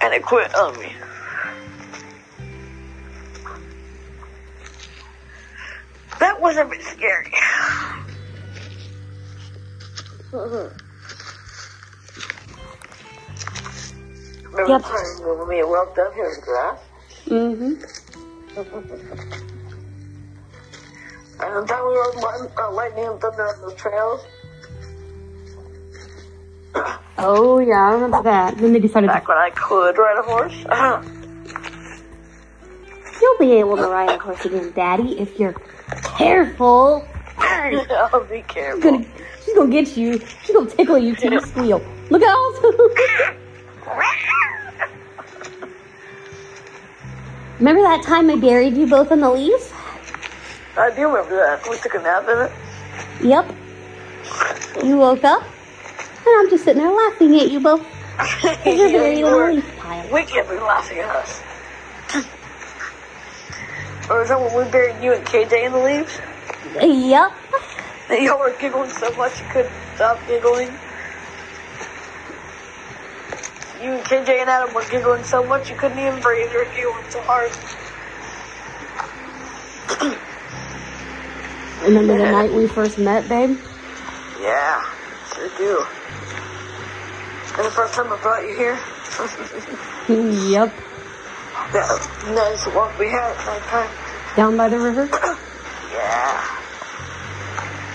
and 0.00 0.14
it 0.14 0.22
quit 0.22 0.54
on 0.54 0.78
me. 0.80 0.92
That 6.18 6.40
was 6.40 6.56
a 6.56 6.64
bit 6.64 6.82
scary. 6.82 7.32
Remember 14.56 14.72
Yep. 14.72 14.82
the 14.82 14.88
time 14.88 15.18
when 15.38 15.48
we 15.48 15.62
walked 15.64 15.96
down 15.96 16.12
here 16.14 16.24
in 16.24 16.30
the 16.40 16.46
grass? 16.46 16.78
Mm-hmm. 17.26 17.72
And 21.38 21.54
the 21.54 21.66
time 21.68 21.84
we 21.86 21.92
were 21.92 22.12
light- 22.22 22.50
uh, 22.58 22.70
lightning 22.72 23.04
and 23.04 23.20
thunder 23.20 23.46
on 23.46 23.60
the 23.68 23.74
trails? 23.76 24.24
Oh 27.18 27.58
yeah, 27.60 27.76
I 27.76 27.92
remember 27.94 28.22
that. 28.24 28.58
Then 28.58 28.74
they 28.74 28.78
decided 28.78 29.06
Back 29.08 29.26
when 29.26 29.38
I 29.38 29.48
could 29.50 29.96
ride 29.96 30.18
a 30.18 30.22
horse? 30.22 30.52
You'll 33.22 33.38
be 33.38 33.52
able 33.52 33.76
to 33.78 33.88
ride 33.88 34.10
a 34.10 34.18
horse 34.18 34.44
again, 34.44 34.70
Daddy, 34.76 35.18
if 35.18 35.38
you're 35.40 35.54
careful. 36.04 37.02
I'll 37.38 38.22
be 38.24 38.42
careful. 38.42 38.82
Gonna, 38.82 39.06
she's 39.44 39.54
gonna 39.54 39.70
get 39.70 39.96
you. 39.96 40.18
She's 40.42 40.54
gonna 40.54 40.68
tickle 40.70 40.98
you 40.98 41.16
till 41.16 41.32
you 41.36 41.40
squeal. 41.40 41.80
Look 42.10 42.22
out! 42.22 42.54
Remember 47.58 47.82
that 47.82 48.02
time 48.02 48.30
I 48.30 48.36
buried 48.36 48.76
you 48.76 48.86
both 48.86 49.10
in 49.12 49.20
the 49.20 49.30
leaves? 49.30 49.72
I 50.76 50.90
do 50.94 51.06
remember 51.08 51.36
that. 51.36 51.68
We 51.68 51.78
took 51.78 51.94
a 51.94 51.98
nap 51.98 52.28
in 52.28 52.38
it. 52.38 52.52
Yep. 53.22 54.84
You 54.84 54.98
woke 54.98 55.24
up, 55.24 55.42
and 55.42 56.36
I'm 56.38 56.50
just 56.50 56.64
sitting 56.64 56.82
there 56.82 56.92
laughing 56.92 57.38
at 57.40 57.50
you 57.50 57.60
both. 57.60 57.84
You're 58.66 59.12
you 59.12 59.24
were. 59.24 59.52
leaf 59.52 59.76
pile. 59.78 60.12
We 60.12 60.24
can't 60.24 60.48
be 60.48 60.56
laughing 60.56 60.98
at 60.98 61.16
us. 61.16 61.42
or 64.10 64.22
is 64.22 64.28
that 64.28 64.40
when 64.40 64.54
we 64.64 64.70
buried 64.70 65.02
you 65.02 65.14
and 65.14 65.24
KJ 65.24 65.66
in 65.66 65.72
the 65.72 65.78
leaves? 65.78 66.18
Yep. 66.74 67.32
And 68.10 68.22
y'all 68.24 68.38
were 68.38 68.54
giggling 68.58 68.90
so 68.90 69.14
much 69.16 69.40
you 69.40 69.46
couldn't 69.50 69.72
stop 69.94 70.18
giggling. 70.26 70.70
You 73.82 73.92
and 73.92 74.02
KJ 74.04 74.40
and 74.40 74.48
Adam 74.48 74.74
were 74.74 74.84
giggling 74.90 75.22
so 75.22 75.44
much 75.44 75.68
you 75.68 75.76
couldn't 75.76 75.98
even 75.98 76.18
breathe. 76.20 76.50
You 76.50 76.58
were 76.58 76.64
giggling 76.74 77.10
so 77.10 77.20
hard. 77.22 77.52
Remember 81.82 82.16
the 82.16 82.32
night 82.32 82.52
we 82.52 82.66
first 82.68 82.96
met, 82.98 83.28
babe? 83.28 83.58
Yeah, 84.40 84.82
sure 85.34 85.50
do. 85.58 85.86
And 87.56 87.66
the 87.66 87.70
first 87.70 87.94
time 87.94 88.10
I 88.10 88.16
brought 88.22 88.42
you 88.42 88.56
here, 88.56 88.74
yep. 90.50 90.72
that 91.72 92.32
nice 92.34 92.66
walk 92.74 92.98
we 92.98 93.08
had 93.08 93.30
at 93.30 93.46
nighttime. 93.46 93.90
Down 94.36 94.56
by 94.56 94.68
the 94.68 94.78
river. 94.78 95.08
Yeah. 95.92 96.40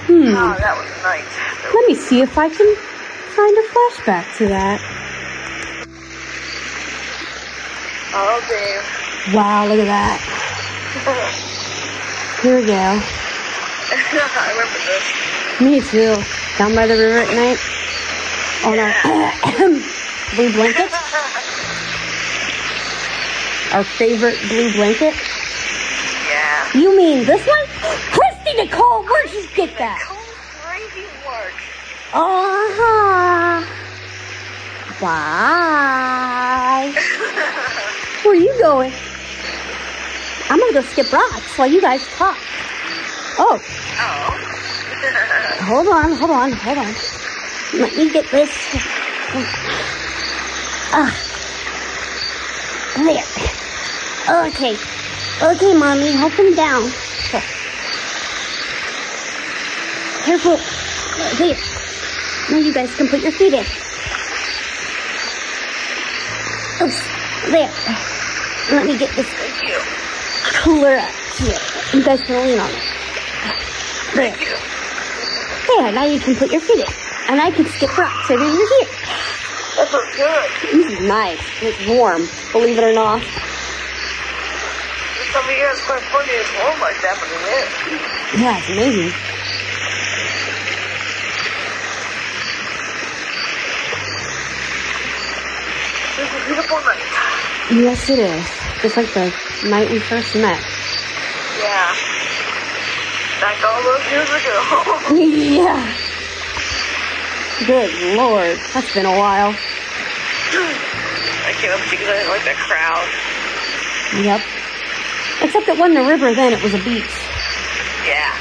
Hmm. 0.08 0.34
Oh, 0.34 0.56
that 0.58 0.76
was 0.76 0.90
nice. 1.04 1.74
Let 1.74 1.88
me 1.88 1.94
see 1.94 2.22
if 2.22 2.36
I 2.36 2.50
can 2.50 2.76
find 3.36 3.58
a 3.58 3.62
flashback 3.70 4.38
to 4.38 4.48
that. 4.48 5.01
Oh, 8.14 8.44
damn. 8.50 8.84
Wow, 9.34 9.68
look 9.68 9.80
at 9.80 9.86
that. 9.86 10.20
Here 12.42 12.56
we 12.56 12.66
go. 12.66 12.74
I 13.94 14.52
remember 14.52 14.80
this. 14.86 15.06
Me 15.62 15.80
too. 15.80 16.16
Down 16.58 16.76
by 16.76 16.88
the 16.88 16.96
river 16.98 17.20
at 17.20 17.34
night. 17.34 17.60
On 18.66 18.78
our 18.78 18.94
blue 20.36 20.52
blanket. 20.54 20.92
Our 23.74 23.84
favorite 23.84 24.38
blue 24.50 24.74
blanket. 24.74 25.14
Yeah. 26.28 26.68
You 26.74 26.98
mean 26.98 27.26
this 27.26 27.46
one? 27.48 27.66
Christy 28.12 28.54
Nicole, 28.56 29.04
where'd 29.06 29.32
you 29.32 29.48
get 29.56 29.78
that? 29.78 30.00
Crazy 30.62 31.08
work. 31.26 31.54
Uh-huh. 32.14 33.66
Bye. 35.00 36.71
Where 38.24 38.34
are 38.34 38.36
you 38.36 38.56
going? 38.60 38.94
I'm 40.50 40.60
gonna 40.60 40.74
go 40.74 40.82
skip 40.82 41.12
rocks 41.12 41.58
while 41.58 41.68
you 41.68 41.82
guys 41.82 42.06
talk. 42.18 42.38
Oh, 43.40 43.60
Oh. 44.04 44.38
hold 45.66 45.88
on, 45.88 46.12
hold 46.14 46.32
on, 46.32 46.52
hold 46.52 46.78
on. 46.78 46.94
Let 47.74 47.96
me 47.96 48.12
get 48.12 48.30
this. 48.32 48.52
Ah. 50.94 51.12
There. 52.98 54.48
Okay. 54.48 54.78
Okay, 55.42 55.74
mommy, 55.78 56.12
help 56.12 56.34
him 56.34 56.54
down. 56.54 56.84
Okay. 57.28 57.44
Careful. 60.26 60.58
There. 61.38 61.58
Now 62.52 62.58
you 62.58 62.74
guys 62.74 62.94
can 62.96 63.08
put 63.08 63.22
your 63.22 63.32
feet 63.32 63.54
in. 63.54 63.66
Oops. 66.82 67.02
There. 67.52 68.11
Let 68.72 68.86
me 68.88 68.98
get 68.98 69.14
this 69.18 69.28
cooler 70.56 70.96
up 70.96 71.12
here. 71.38 71.60
You 71.92 72.04
guys 72.06 72.22
can 72.22 72.42
lean 72.42 72.58
on 72.58 72.70
it. 72.70 72.80
There. 74.16 74.32
Thank 74.32 74.40
you. 74.40 74.56
There, 75.68 75.92
now 75.92 76.06
you 76.06 76.22
can 76.22 76.36
put 76.38 76.52
your 76.54 76.62
feet 76.62 76.80
in. 76.80 76.94
And 77.28 77.42
I 77.42 77.52
can 77.52 77.66
skip 77.66 77.98
rocks 77.98 78.32
over 78.32 78.42
here. 78.42 78.88
That 79.76 79.90
looks 79.92 80.16
good. 80.16 80.50
This 80.72 80.94
is 80.94 81.00
nice. 81.06 81.42
It's 81.62 81.86
warm, 81.90 82.30
believe 82.54 82.78
it 82.78 82.84
or 82.86 82.94
not. 82.94 83.20
This 83.20 83.28
time 85.36 85.44
of 85.44 85.52
year 85.52 85.72
is 85.72 85.82
quite 85.82 86.04
funny. 86.08 86.32
It's 86.32 86.52
warm 86.64 86.80
like 86.80 86.96
that, 87.04 87.20
but 87.20 87.28
it 87.28 87.44
is. 87.52 88.40
Yeah, 88.40 88.58
it's 88.58 88.70
amazing. 88.72 89.12
This 96.16 96.28
is 96.32 96.36
a 96.40 96.46
beautiful 96.48 96.80
night. 96.88 97.51
Yes, 97.72 98.10
it 98.10 98.20
is. 98.20 98.46
Just 98.82 98.98
like 98.98 99.08
the 99.14 99.32
night 99.70 99.90
we 99.90 100.00
first 100.00 100.36
met. 100.36 100.60
Yeah. 101.56 101.96
Back 103.40 103.64
all 103.64 103.82
those 103.82 104.04
years 104.12 104.28
ago. 104.28 104.60
yeah. 105.64 105.96
Good 107.66 108.18
lord. 108.18 108.60
That's 108.74 108.94
been 108.94 109.06
a 109.06 109.18
while. 109.18 109.56
I 111.48 111.54
came 111.56 111.72
up 111.72 111.80
to 111.80 111.86
you 111.86 111.92
because 111.92 112.10
I 112.10 112.18
didn't 112.20 112.30
like 112.30 112.44
that 112.44 112.60
crowd. 112.60 113.08
Yep. 114.20 114.42
Except 115.42 115.68
it 115.70 115.80
wasn't 115.80 116.00
a 116.00 116.08
river 116.10 116.36
then, 116.36 116.52
it 116.52 116.62
was 116.62 116.74
a 116.74 116.84
beach. 116.84 117.24
Yeah. 118.04 118.36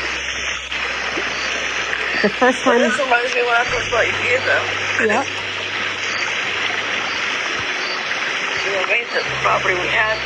The 2.23 2.29
first 2.35 2.65
time. 2.65 2.81
this 2.81 2.99
reminds 2.99 3.33
me 3.33 3.43
when 3.43 3.55
I 3.55 3.65
first 3.65 3.91
met 3.95 4.11
you, 4.27 4.41
though. 4.43 5.23
Yep. 5.23 5.40
Were 8.81 8.87
the 8.87 9.21
property 9.43 9.75
we 9.75 9.89
had. 9.89 10.17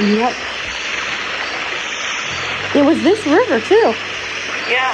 Yep. 0.00 0.34
It 2.76 2.84
was 2.84 3.02
this 3.02 3.24
river 3.26 3.60
too. 3.60 3.94
Yeah. 4.68 4.92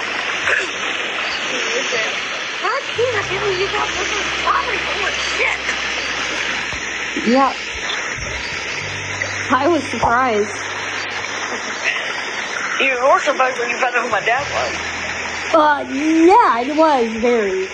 You 1.50 1.82
said, 1.90 2.14
I 2.62 2.80
can't 2.94 3.28
believe 3.28 3.58
you 3.58 3.66
got 3.74 3.88
this 3.88 4.06
property. 4.44 4.78
Holy 4.86 5.12
shit. 5.34 5.58
Yep. 7.26 7.52
I 9.50 9.66
was 9.66 9.82
surprised. 9.90 10.54
Even 12.80 13.02
more 13.02 13.20
surprised 13.20 13.58
when 13.58 13.70
you 13.70 13.78
found 13.80 13.96
out 13.96 14.04
who 14.04 14.10
my 14.10 14.20
dad 14.20 14.46
was. 14.54 14.74
Uh, 15.54 15.82
yeah, 15.90 16.60
it 16.60 16.76
was 16.76 17.16
very. 17.20 17.66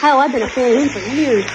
Hell, 0.00 0.20
I've 0.20 0.30
been 0.30 0.42
a 0.42 0.48
fan 0.48 0.76
of 0.76 0.82
him 0.82 0.88
for 0.90 1.00
years. 1.00 1.50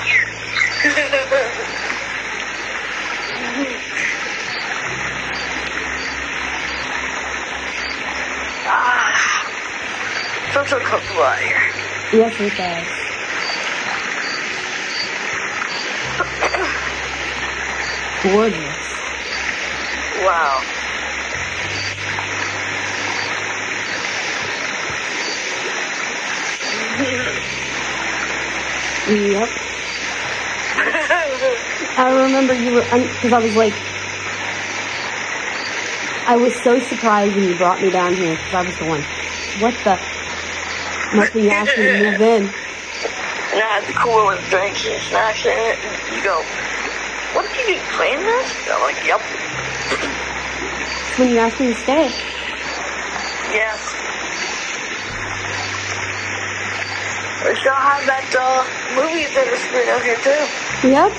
Ah. 8.66 9.12
Feels 10.52 10.70
so 10.70 10.80
comfortable 10.80 11.22
out 11.22 11.40
here. 11.40 11.62
Yes, 12.14 12.40
it 12.40 12.58
does. 12.58 12.88
Gorgeous. 18.24 18.88
Wow. 20.24 20.62
Yep. 29.10 29.71
I 31.42 32.12
remember 32.24 32.54
you 32.54 32.74
were, 32.74 32.82
because 32.84 33.34
I 33.34 33.40
was 33.40 33.56
like, 33.56 33.74
I 36.28 36.36
was 36.38 36.54
so 36.62 36.80
surprised 36.80 37.36
when 37.36 37.46
you 37.50 37.58
brought 37.58 37.82
me 37.82 37.90
down 37.90 38.14
here, 38.16 38.36
because 38.36 38.54
I 38.54 38.62
was 38.64 38.76
going, 38.78 39.04
what 39.60 39.74
the? 39.84 39.98
Must 41.18 41.34
be 41.34 41.50
asking 41.50 41.84
to 41.84 42.12
move 42.12 42.22
in. 42.34 42.44
and 42.46 42.54
I 43.60 43.82
had 43.82 43.84
the 43.84 43.94
cooler 44.00 44.40
drinks 44.50 44.86
and 44.88 45.02
snacks 45.10 45.44
in 45.44 45.52
it. 45.52 45.78
And 45.84 46.16
you 46.16 46.24
go, 46.24 46.40
what 47.34 47.44
did 47.50 47.58
you 47.68 47.76
do? 47.76 47.82
Clean 47.98 48.20
this? 48.20 48.48
And 48.64 48.72
I'm 48.72 48.82
like, 48.82 49.04
yep. 49.04 49.20
When 51.20 51.30
you 51.32 51.40
asked 51.40 51.60
me 51.60 51.74
to 51.74 51.76
stay. 51.82 52.08
Yes. 53.52 53.82
We 57.44 57.56
still 57.60 57.74
have 57.76 58.06
that 58.06 58.30
uh, 58.38 58.64
movie 58.96 59.26
theater 59.26 59.58
screen 59.58 59.90
out 59.90 60.04
here 60.06 60.16
too. 60.22 60.71
Yep. 60.84 61.12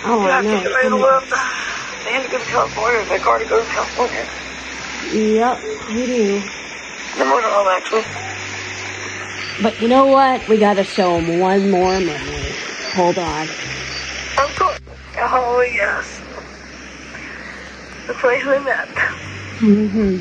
Oh, 0.03 0.25
to 0.27 0.89
know 0.89 1.21
to 2.03 2.09
get 2.09 2.09
ready 2.09 2.09
to 2.09 2.09
live. 2.09 2.09
They 2.09 2.11
had 2.13 2.23
to 2.23 2.29
go 2.29 2.39
to 2.39 2.45
California, 2.45 3.05
they 3.09 3.19
car 3.19 3.39
to 3.39 3.45
go 3.45 3.59
to 3.63 3.69
California. 3.69 4.27
Yep, 5.13 5.59
we 5.93 6.05
do. 6.05 6.39
The 7.17 7.25
motorhome, 7.25 7.77
actually. 7.77 8.05
But 9.61 9.79
you 9.81 9.87
know 9.87 10.07
what? 10.07 10.47
We 10.47 10.57
gotta 10.57 10.83
show 10.83 11.19
them 11.19 11.39
one 11.39 11.69
more 11.69 11.99
memory. 11.99 12.53
Hold 12.93 13.17
on. 13.19 13.43
Of 13.43 14.55
course. 14.57 14.79
Oh, 15.19 15.61
yes. 15.61 16.21
The 18.07 18.13
place 18.15 18.43
we 18.45 18.59
met. 18.59 18.89
hmm 19.59 20.19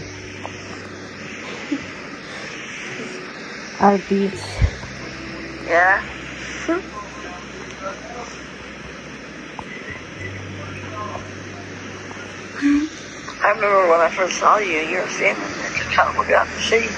Our 3.81 3.99
beach. 3.99 4.35
Yeah. 5.67 6.03
I 13.43 13.51
remember 13.53 13.89
when 13.89 14.01
I 14.01 14.11
first 14.11 14.39
saw 14.39 14.59
you, 14.59 14.81
you 14.81 14.99
were 15.01 15.09
standing 15.09 15.43
there 15.43 15.71
just 15.73 15.91
kind 15.91 16.17
of 16.17 16.27
the 16.27 16.61
sea. 16.61 16.89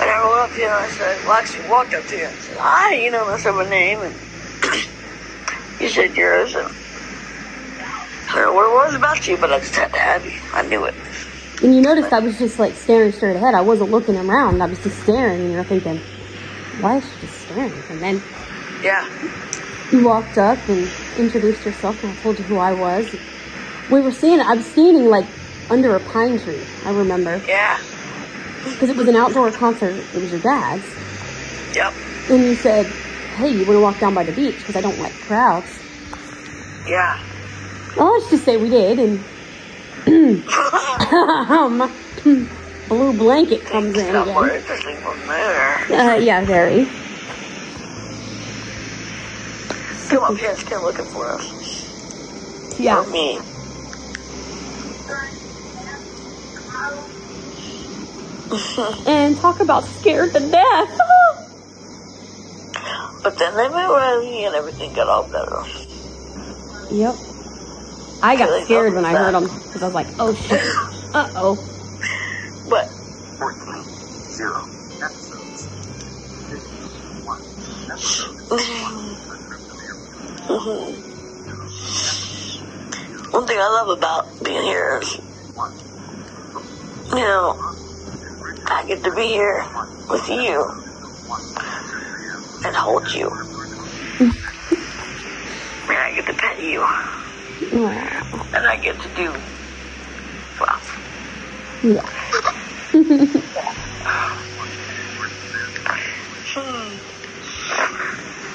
And 0.00 0.10
I 0.10 0.18
rolled 0.20 0.38
up 0.38 0.50
to 0.50 0.58
you 0.58 0.64
and 0.66 0.74
I 0.74 0.88
said, 0.88 1.24
well, 1.24 1.32
actually 1.32 1.68
walked 1.68 1.94
up 1.94 2.04
to 2.06 2.16
you 2.16 2.24
and 2.24 2.36
said, 2.38 2.56
hi, 2.58 2.94
you 2.94 3.10
know, 3.10 3.24
I 3.26 3.38
said 3.38 3.52
my 3.52 3.68
name. 3.68 4.00
And 4.00 4.14
you 5.80 5.88
said 5.88 6.16
yours. 6.16 6.54
And 6.56 6.66
I 8.28 8.34
don't 8.34 8.46
know 8.46 8.52
what 8.52 8.66
it 8.66 8.86
was 8.86 8.94
about 8.94 9.26
you, 9.28 9.36
but 9.36 9.52
I 9.52 9.60
just 9.60 9.76
had 9.76 9.92
to 9.92 9.98
have 9.98 10.26
you. 10.26 10.40
I 10.52 10.62
knew 10.66 10.84
it. 10.84 10.94
And 11.62 11.74
you 11.74 11.82
noticed 11.82 12.12
I 12.12 12.20
was 12.20 12.38
just 12.38 12.58
like 12.58 12.74
staring 12.74 13.12
straight 13.12 13.36
ahead. 13.36 13.54
I 13.54 13.60
wasn't 13.60 13.90
looking 13.90 14.16
around. 14.16 14.60
I 14.60 14.66
was 14.66 14.82
just 14.82 15.00
staring, 15.02 15.40
and 15.40 15.52
you're 15.52 15.64
thinking, 15.64 15.98
why 16.80 16.98
is 16.98 17.04
she 17.04 17.26
just 17.26 17.40
staring? 17.42 17.72
And 17.90 18.00
then 18.00 18.22
Yeah. 18.82 19.08
you 19.90 20.04
walked 20.04 20.38
up 20.38 20.58
and 20.68 20.88
introduced 21.16 21.64
yourself, 21.64 22.02
and 22.04 22.12
I 22.12 22.16
told 22.22 22.38
you 22.38 22.44
who 22.44 22.58
I 22.58 22.72
was. 22.72 23.12
We 23.90 24.00
were 24.00 24.12
standing. 24.12 24.46
I 24.46 24.54
was 24.54 24.66
standing 24.66 25.06
like 25.08 25.26
under 25.70 25.94
a 25.96 26.00
pine 26.00 26.38
tree. 26.40 26.60
I 26.84 26.90
remember 26.90 27.40
Yeah. 27.46 27.78
because 28.64 28.90
it 28.90 28.96
was 28.96 29.08
an 29.08 29.16
outdoor 29.16 29.50
concert. 29.50 29.94
It 30.14 30.20
was 30.20 30.30
your 30.30 30.40
dad's, 30.40 30.84
Yep. 31.74 31.92
and 32.30 32.44
you 32.44 32.54
said, 32.54 32.86
"Hey, 33.36 33.48
you 33.48 33.58
want 33.64 33.76
to 33.76 33.80
walk 33.80 33.98
down 34.00 34.14
by 34.14 34.24
the 34.24 34.32
beach?" 34.32 34.56
Because 34.58 34.76
I 34.76 34.80
don't 34.82 34.98
like 35.00 35.12
crowds. 35.26 35.70
Yeah. 36.86 37.18
Well, 37.96 38.12
let's 38.12 38.30
just 38.30 38.44
say 38.44 38.56
we 38.56 38.68
did, 38.68 38.98
and 38.98 39.24
um, 41.50 41.90
blue 42.88 43.12
blanket 43.14 43.64
comes 43.66 43.96
in 43.96 44.12
Not 44.12 44.26
more 44.28 44.48
interesting 44.50 44.96
from 44.98 45.18
there. 45.26 45.78
Uh, 45.90 46.14
yeah, 46.16 46.44
very. 46.44 46.86
Come 50.08 50.24
on, 50.24 50.38
and 50.38 50.58
stand 50.58 50.82
looking 50.82 51.04
for 51.06 51.26
us. 51.32 52.78
Yeah. 52.78 53.02
For 53.02 53.10
me. 53.10 53.38
And 59.06 59.36
talk 59.36 59.60
about 59.60 59.84
scared 59.84 60.32
to 60.34 60.40
death. 60.40 61.00
But 63.22 63.36
then 63.36 63.56
they 63.56 63.68
met 63.68 63.88
Riley 63.90 64.44
and 64.44 64.54
everything 64.54 64.92
got 64.94 65.08
all 65.08 65.24
better. 65.28 65.62
yep. 66.94 67.16
I 68.22 68.36
got 68.36 68.48
Really 68.48 68.64
scared 68.64 68.94
when 68.94 69.04
I 69.04 69.12
heard 69.12 69.34
them 69.34 69.44
because 69.44 69.82
I 69.82 69.86
was 69.86 69.94
like, 69.94 70.06
oh 70.18 70.34
shit. 70.34 70.62
Uh 71.14 71.28
oh. 71.34 71.56
But 72.70 72.88
14, 73.38 73.82
0 74.30 74.68
episodes. 75.02 75.66
51 76.48 77.42
episodes. 77.90 78.48
one 83.32 83.46
thing 83.46 83.58
I 83.58 83.68
love 83.84 83.98
about 83.98 84.44
being 84.44 84.62
here 84.62 85.00
is, 85.02 85.18
you 87.10 87.16
know, 87.16 87.56
I 88.66 88.84
get 88.86 89.02
to 89.04 89.10
be 89.14 89.28
here 89.28 89.64
with 90.10 90.28
you 90.28 90.62
and 92.64 92.76
hold 92.76 93.12
you. 93.12 93.28
and 94.20 94.32
I 95.90 96.12
get 96.14 96.26
to 96.26 96.34
pet 96.34 96.62
you. 96.62 96.82
And 98.54 98.66
I 98.66 98.76
get 98.76 99.00
to 99.00 99.08
do, 99.14 99.32
well, 100.60 100.80
Yeah. 101.82 102.08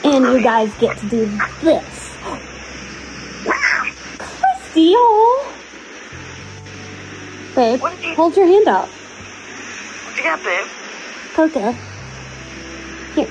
And 0.06 0.26
you 0.26 0.44
guys 0.44 0.70
get 0.80 0.98
to 0.98 1.08
do 1.08 1.26
this. 1.62 2.18
Christy. 4.74 4.96
Babe, 7.56 7.82
you- 8.02 8.16
hold 8.16 8.36
your 8.36 8.48
hand 8.48 8.68
up. 8.68 8.88
what 8.90 10.18
you 10.18 10.24
got, 10.24 10.44
babe? 10.44 10.68
Coca. 11.36 11.72
Here. 13.16 13.28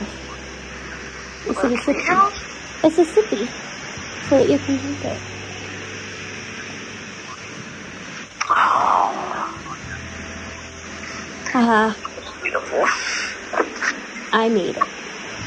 It's 1.46 1.58
a 1.58 1.68
sippy. 1.68 2.32
It's 2.84 2.98
a 2.98 3.04
sippy. 3.04 3.48
So 4.28 4.38
that 4.38 4.48
you 4.48 4.58
can 4.58 4.76
drink 4.78 5.04
it. 5.04 5.18
Oh, 8.48 9.58
Haha. 11.52 11.94
beautiful. 12.42 12.84
I 14.32 14.48
made 14.48 14.76
it. 14.76 14.82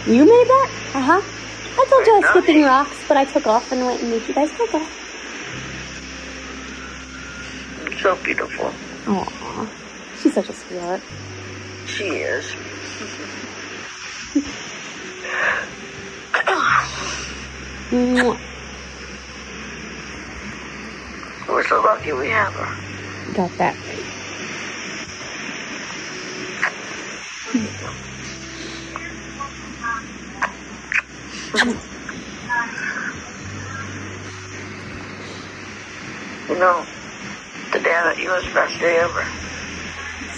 You 0.07 0.26
made 0.26 0.47
that? 0.47 0.69
Uh 0.95 1.01
huh. 1.01 1.21
I 1.78 1.86
told 1.89 2.05
you 2.07 2.13
I 2.15 2.19
was 2.19 2.30
skipping 2.30 2.63
rocks, 2.63 2.97
but 3.07 3.17
I 3.17 3.26
took 3.26 3.47
off 3.47 3.71
and 3.71 3.86
went 3.86 4.01
and 4.01 4.11
made 4.11 4.28
you 4.28 4.34
guys 4.34 4.51
Coca. 4.51 4.86
So 8.06 8.16
beautiful. 8.24 8.72
Aww. 9.08 9.72
She's 10.22 10.36
such 10.36 10.47
a 10.47 10.53
sweetheart. 10.53 11.01
She 11.86 12.03
is. 12.03 12.45
We're 21.49 21.64
so 21.68 21.82
lucky 21.82 22.14
we 22.14 22.30
have 22.30 22.53
her. 22.53 22.68
Got 23.34 23.58
that. 23.58 23.76
You 36.47 36.60
know, 36.60 36.86
today 37.78 38.11
it 38.11 38.19
you 38.19 38.30
was 38.30 38.43
the 38.45 38.53
best 38.53 38.80
day 38.80 38.97
ever. 38.99 39.26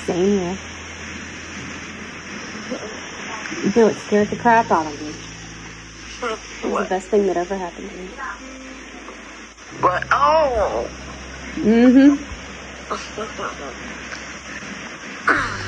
Same 0.06 0.40
here. 0.40 0.58
You 3.64 3.74
know, 3.76 3.88
it 3.88 3.98
scared 3.98 4.30
the 4.30 4.36
crap 4.38 4.72
out 4.72 4.88
of 4.88 5.02
me. 5.02 5.14
It 6.64 6.72
was 6.72 6.86
the 6.86 6.90
best 6.90 7.10
thing 7.10 7.28
that 7.28 7.38
ever 7.38 7.56
happened 7.56 7.90
to 7.92 7.98
me. 7.98 8.08
What? 9.82 10.04
Oh! 10.12 10.90
Mm-hmm. 11.58 12.24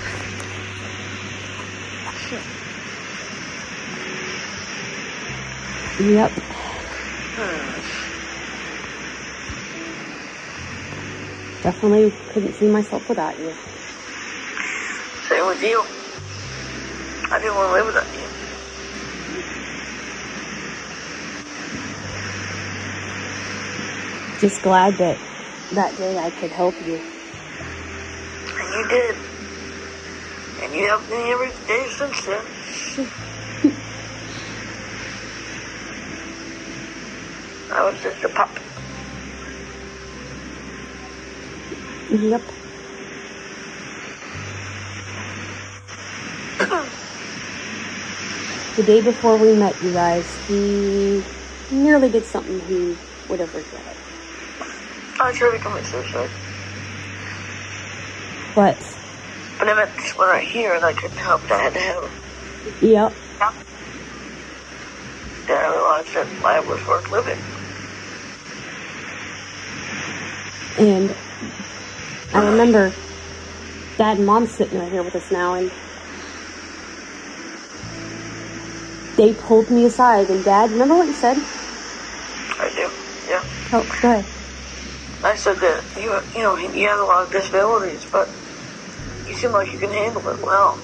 Yep. 5.99 6.31
Definitely 11.61 12.11
couldn't 12.33 12.53
see 12.55 12.67
myself 12.67 13.07
without 13.09 13.37
you. 13.37 13.53
Same 15.29 15.45
with 15.47 15.61
you. 15.61 15.83
I 17.31 17.39
didn't 17.39 17.55
want 17.55 17.69
to 17.69 17.73
live 17.73 17.85
without 17.87 18.13
you. 18.15 18.29
Just 24.39 24.61
glad 24.61 24.97
that 24.97 25.17
that 25.73 25.97
day 25.97 26.17
I 26.17 26.29
could 26.31 26.51
help 26.51 26.75
you. 26.81 27.01
And 28.59 28.73
you 28.73 28.87
did. 28.89 29.15
And 30.63 30.75
you 30.75 30.87
helped 30.87 31.09
me 31.09 31.31
every 31.31 31.51
day 31.67 31.87
since 31.97 32.25
then. 32.25 32.45
I 37.71 37.83
was 37.85 37.99
just 38.01 38.23
a 38.23 38.29
pup. 38.29 38.58
Yep. 42.11 42.41
The 48.75 48.83
day 48.83 49.01
before 49.01 49.37
we 49.37 49.53
met, 49.53 49.75
you 49.83 49.93
guys, 49.93 50.25
he 50.47 51.23
nearly 51.71 52.09
did 52.09 52.25
something 52.25 52.59
he 52.61 52.97
would 53.27 53.39
have 53.39 53.53
regretted. 53.53 53.97
I 55.19 55.31
tried 55.33 55.51
to 55.51 55.59
commit 55.59 55.85
suicide. 55.85 56.29
But 58.55 58.77
But 59.59 59.67
I 59.69 59.75
meant 59.75 59.95
this 59.97 60.17
one 60.17 60.29
right 60.29 60.47
here, 60.47 60.73
and 60.73 60.83
I 60.83 60.93
couldn't 60.93 61.17
help 61.17 61.43
it. 61.45 61.51
I 61.51 61.61
had 61.61 61.73
to 61.73 61.79
have. 61.79 62.11
Yep. 62.81 63.13
Then 65.47 65.57
I 65.57 65.71
realized 65.71 66.13
that 66.15 66.41
life 66.41 66.67
was 66.67 66.87
worth 66.87 67.11
living. 67.11 67.39
And 70.79 71.15
I 72.33 72.39
remember 72.43 72.93
dad 73.97 74.17
and 74.17 74.25
mom 74.25 74.45
sitting 74.45 74.77
right 74.79 74.91
here 74.91 75.03
with 75.03 75.15
us 75.15 75.31
now, 75.31 75.55
and 75.55 75.71
they 79.17 79.33
pulled 79.33 79.69
me 79.71 79.85
aside. 79.85 80.29
And 80.29 80.43
dad, 80.45 80.71
remember 80.71 80.95
what 80.95 81.07
you 81.07 81.13
said? 81.13 81.37
I 81.37 82.69
do. 82.75 82.89
Yeah. 83.27 83.43
Oh, 83.73 83.83
go 84.01 84.11
ahead. 84.11 84.25
I 85.23 85.35
said 85.35 85.57
that 85.59 85.83
you, 85.97 86.15
you 86.35 86.43
know, 86.43 86.55
you 86.55 86.87
had 86.87 86.97
a 86.97 87.03
lot 87.03 87.25
of 87.25 87.31
disabilities, 87.31 88.05
but 88.11 88.29
you 89.27 89.33
seem 89.33 89.51
like 89.51 89.71
you 89.73 89.79
can 89.79 89.91
handle 89.91 90.27
it 90.29 90.39
well. 90.41 90.79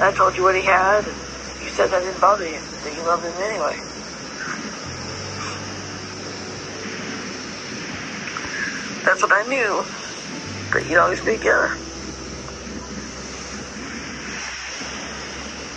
I 0.00 0.12
told 0.12 0.36
you 0.36 0.42
what 0.42 0.54
he 0.54 0.64
had, 0.64 1.04
and 1.04 1.62
you 1.62 1.68
said 1.70 1.90
that 1.90 2.00
didn't 2.00 2.20
bother 2.20 2.46
you, 2.48 2.60
that 2.84 2.94
you 2.94 3.02
loved 3.02 3.24
him 3.24 3.34
anyway. 3.34 3.95
That's 9.06 9.22
what 9.22 9.30
I 9.32 9.44
knew, 9.44 9.84
that 10.72 10.90
you'd 10.90 10.98
always 10.98 11.20
be 11.20 11.36
together. 11.36 11.68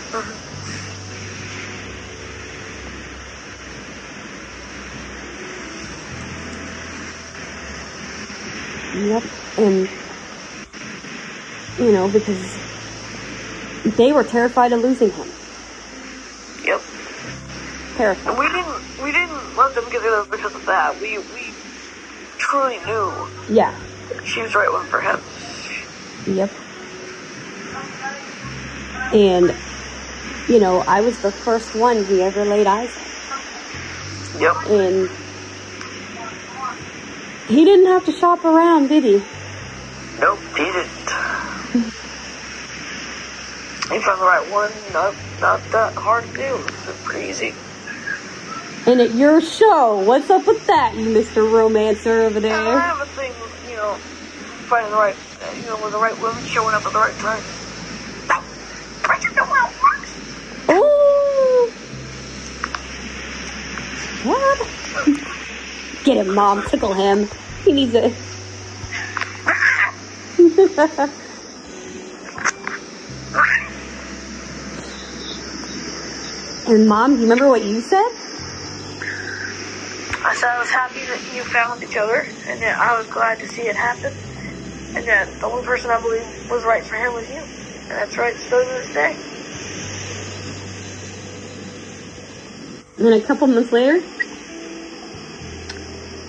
Mm-hmm. 0.10 0.50
Yep. 9.06 9.24
And, 9.58 9.88
you 11.78 11.92
know, 11.92 12.10
because 12.10 12.58
they 13.96 14.12
were 14.12 14.24
terrified 14.24 14.74
of 14.74 14.82
losing 14.82 15.12
him. 15.12 15.28
Yep. 16.66 16.82
Terrified. 17.96 18.28
And 18.28 18.40
we 18.40 18.48
didn't, 18.48 19.04
we 19.04 19.12
didn't 19.12 19.56
let 19.56 19.76
them 19.76 19.86
get 19.92 20.00
together 20.02 20.26
because 20.30 20.56
of 20.56 20.66
that. 20.66 21.00
We, 21.00 21.20
we 21.20 21.39
truly 22.50 22.80
knew 22.86 23.12
Yeah. 23.47 23.74
she 24.26 24.41
was 24.41 24.54
the 24.54 24.60
right 24.60 24.72
one 24.72 24.86
for 24.88 25.00
him. 25.02 25.22
Yep. 26.26 26.52
And, 29.14 29.56
you 30.47 30.60
know, 30.60 30.82
I 30.82 31.02
was 31.02 31.20
the 31.20 31.32
first 31.32 31.76
one 31.76 32.06
he 32.06 32.22
ever 32.22 32.45
laid 32.45 32.68
eyes 32.68 32.89
on. 34.36 34.41
Yep. 34.41 34.56
And 34.68 35.10
he 37.47 37.66
didn't 37.66 37.88
have 37.88 38.06
to 38.06 38.12
shop 38.12 38.45
around, 38.45 38.89
did 38.89 39.04
he? 39.04 39.24
Nope, 40.20 40.39
he 40.58 40.66
didn't. 40.66 40.89
He 43.89 44.00
found 44.02 44.22
the 44.22 44.26
right 44.26 44.47
one. 44.52 44.72
Not 44.93 45.16
not 45.41 45.72
that 45.72 45.93
hard 45.93 46.26
to 46.26 46.34
do. 46.34 46.64
It's 46.88 47.02
pretty 47.04 47.30
easy. 47.30 47.56
And 48.90 49.02
at 49.02 49.14
your 49.14 49.40
show, 49.40 50.04
what's 50.04 50.32
up 50.32 50.48
with 50.48 50.66
that, 50.66 50.96
you 50.96 51.10
Mr. 51.10 51.48
Romancer 51.48 52.22
over 52.22 52.40
there? 52.40 52.56
I 52.56 52.80
have 52.80 53.00
a 53.00 53.06
thing, 53.12 53.32
with, 53.40 53.70
you 53.70 53.76
know, 53.76 53.94
finding 54.66 54.90
the 54.90 54.98
right, 54.98 55.16
you 55.58 55.62
know, 55.68 55.76
with 55.84 55.92
the 55.92 56.00
right 56.00 56.20
woman 56.20 56.44
showing 56.46 56.74
up 56.74 56.84
at 56.84 56.94
the 56.94 56.98
right 56.98 57.14
time. 57.18 57.44
Now, 58.28 58.44
I 59.08 59.20
just 59.20 59.36
know 59.36 59.46
how 59.46 59.70
it 59.70 59.76
works. 59.80 60.10
Ooh! 60.72 61.72
What? 64.28 64.58
Get 66.04 66.18
him, 66.18 66.34
Mom. 66.34 66.64
Tickle 66.68 66.96
him. 66.96 67.30
He 67.64 67.74
needs 67.74 67.94
a. 67.94 68.06
and 76.68 76.90
Mom, 76.90 77.12
do 77.12 77.18
you 77.18 77.24
remember 77.30 77.48
what 77.48 77.64
you 77.64 77.82
said? 77.82 78.29
Said 80.40 80.50
I 80.52 80.60
was 80.60 80.70
happy 80.70 81.00
that 81.06 81.36
you 81.36 81.44
found 81.44 81.84
each 81.84 81.98
other, 81.98 82.26
and 82.48 82.62
that 82.62 82.80
I 82.80 82.98
was 82.98 83.08
glad 83.08 83.40
to 83.40 83.48
see 83.50 83.64
it 83.64 83.76
happen, 83.76 84.14
and 84.96 85.06
that 85.06 85.28
the 85.42 85.46
only 85.48 85.66
person 85.66 85.92
I 85.92 86.00
believe 86.00 86.50
was 86.50 86.64
right 86.64 86.82
for 86.86 86.96
him 86.96 87.14
was 87.14 87.28
you, 87.30 87.40
and 87.40 87.90
that's 87.92 88.18
right 88.18 88.38
still 88.38 88.64
to 88.64 88.70
this 88.70 88.94
day. 88.94 89.18
And 92.98 93.06
then 93.06 93.14
a 93.14 93.22
couple 93.22 93.48
months 93.48 93.74
later, 93.74 93.98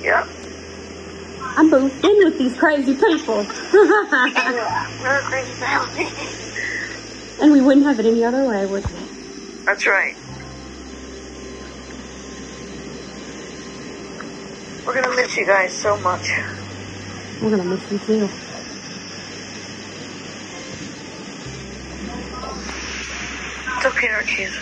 Yep. 0.03 0.29
I 1.57 1.63
moved 1.63 2.05
in 2.05 2.25
with 2.25 2.39
these 2.39 2.59
crazy 2.59 2.95
people. 2.95 3.37
We're 3.73 5.21
crazy 5.23 5.53
family. 5.53 6.09
and 7.41 7.53
we 7.53 7.61
wouldn't 7.61 7.87
have 7.87 8.01
it 8.01 8.07
any 8.07 8.25
other 8.25 8.45
way, 8.49 8.67
would 8.67 8.85
we? 8.87 8.93
That's 9.67 9.87
right. 9.87 10.17
We're 14.91 15.03
gonna 15.03 15.15
miss 15.15 15.37
you 15.37 15.47
guys 15.47 15.73
so 15.73 15.97
much. 15.99 16.33
We're 17.41 17.51
gonna 17.51 17.63
miss 17.63 17.93
you 17.93 17.99
too. 18.01 18.29
It's 23.77 23.87
okay, 23.87 24.09
kids. 24.27 24.57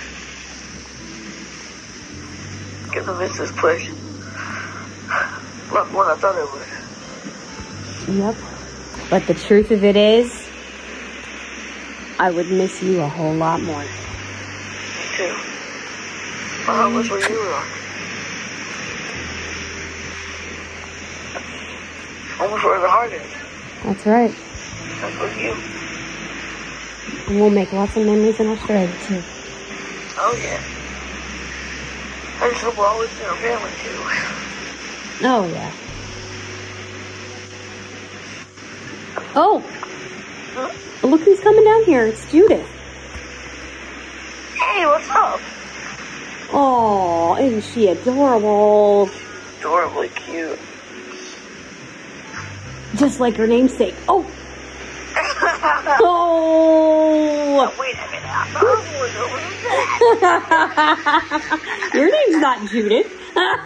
Gonna 2.92 3.18
miss 3.18 3.38
this 3.38 3.52
place. 3.52 3.88
A 5.08 5.72
lot 5.74 5.90
more 5.92 6.04
than 6.04 6.18
I 6.18 6.20
thought 6.20 6.36
I 6.36 6.44
would. 8.04 8.14
Yep. 8.18 8.36
But 9.08 9.26
the 9.26 9.32
truth 9.32 9.70
of 9.70 9.82
it 9.82 9.96
is, 9.96 10.46
I 12.18 12.30
would 12.30 12.50
miss 12.50 12.82
you 12.82 13.00
a 13.00 13.08
whole 13.08 13.32
lot 13.32 13.62
more. 13.62 13.80
Me 13.80 13.86
too. 15.16 15.34
Well, 16.66 16.76
how 16.76 16.90
much 16.90 17.08
were 17.08 17.18
you 17.18 17.40
on? 17.40 17.77
Almost 22.40 22.64
where 22.64 22.80
the 22.80 22.88
heart 22.88 23.12
is. 23.12 23.26
That's 23.84 24.06
right. 24.06 24.34
That's 25.00 25.18
with 25.20 25.36
you. 25.38 25.54
And 27.28 27.40
we'll 27.40 27.50
make 27.50 27.72
lots 27.72 27.96
of 27.96 28.06
memories 28.06 28.38
in 28.40 28.46
Australia 28.48 28.92
too. 29.06 29.22
Oh 30.20 30.34
yeah. 30.40 30.60
I 32.40 32.50
just 32.50 32.62
hope 32.62 32.76
we're 32.78 32.86
always 32.86 33.10
in 33.18 33.26
our 33.26 33.36
family 33.36 33.70
too. 33.82 35.26
Oh 35.26 35.48
yeah. 35.52 35.72
Oh, 39.34 39.60
Huh? 40.54 41.06
look 41.06 41.20
who's 41.22 41.40
coming 41.40 41.64
down 41.64 41.84
here. 41.84 42.06
It's 42.06 42.24
Judith. 42.30 42.66
Hey, 44.54 44.86
what's 44.86 45.08
up? 45.10 45.40
Oh, 46.52 47.36
isn't 47.40 47.62
she 47.72 47.88
adorable? 47.88 49.08
Adorably 49.60 50.08
cute. 50.10 50.58
Just 52.96 53.20
like 53.20 53.36
her 53.36 53.46
namesake. 53.46 53.94
Oh, 54.08 54.24
oh. 56.00 57.74
Wait 57.78 57.94
a 57.94 58.10
minute. 58.10 58.24
I. 58.24 59.58
Your 61.94 62.10
name's 62.10 62.40
not 62.40 62.66
Judith. 62.70 63.12
well, 63.34 63.56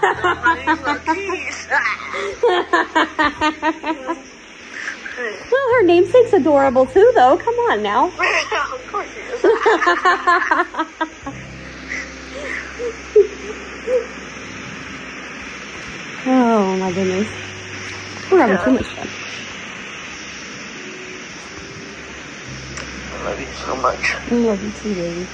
her 5.70 5.82
namesake's 5.84 6.32
adorable 6.32 6.86
too, 6.86 7.12
though. 7.14 7.36
Come 7.36 7.54
on 7.54 7.82
now. 7.82 8.06
of 8.08 8.16
course 8.90 9.08
is. 9.08 9.40
Oh 16.24 16.76
my 16.78 16.92
goodness. 16.92 17.28
We're 18.30 18.38
having 18.46 18.58
too 18.64 18.70
much 18.72 18.86
fun. 18.94 19.08
Love 23.24 23.40
you 23.40 23.52
so 23.52 23.76
much. 23.76 24.16
I 24.30 24.34
love 24.34 24.62
you 24.62 24.72
too, 24.72 24.94
baby. 24.94 25.30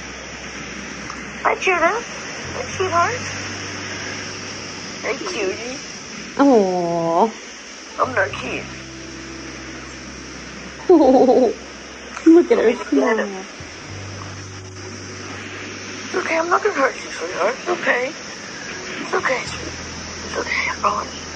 Hi, 1.43 1.55
Judith. 1.55 2.09
Hi, 2.53 2.65
sweetheart. 2.67 3.23
Hey, 5.03 5.19
cutie. 5.31 5.81
Oh. 6.37 7.39
I'm 7.99 8.15
Narkis. 8.15 8.69
Look 12.25 12.51
at 12.51 12.57
her 12.59 12.75
smile. 12.75 13.49
It's 16.05 16.15
okay. 16.15 16.37
I'm 16.37 16.49
not 16.49 16.63
gonna 16.63 16.75
hurt 16.79 16.97
you, 17.03 17.11
sweetheart. 17.11 17.57
It's 17.59 17.69
okay. 17.69 18.15
It's 19.01 19.13
okay, 19.13 19.45
sweet. 19.45 19.73
It's 20.25 20.37
okay. 20.37 20.51
I 20.51 20.79
promise. 20.81 21.28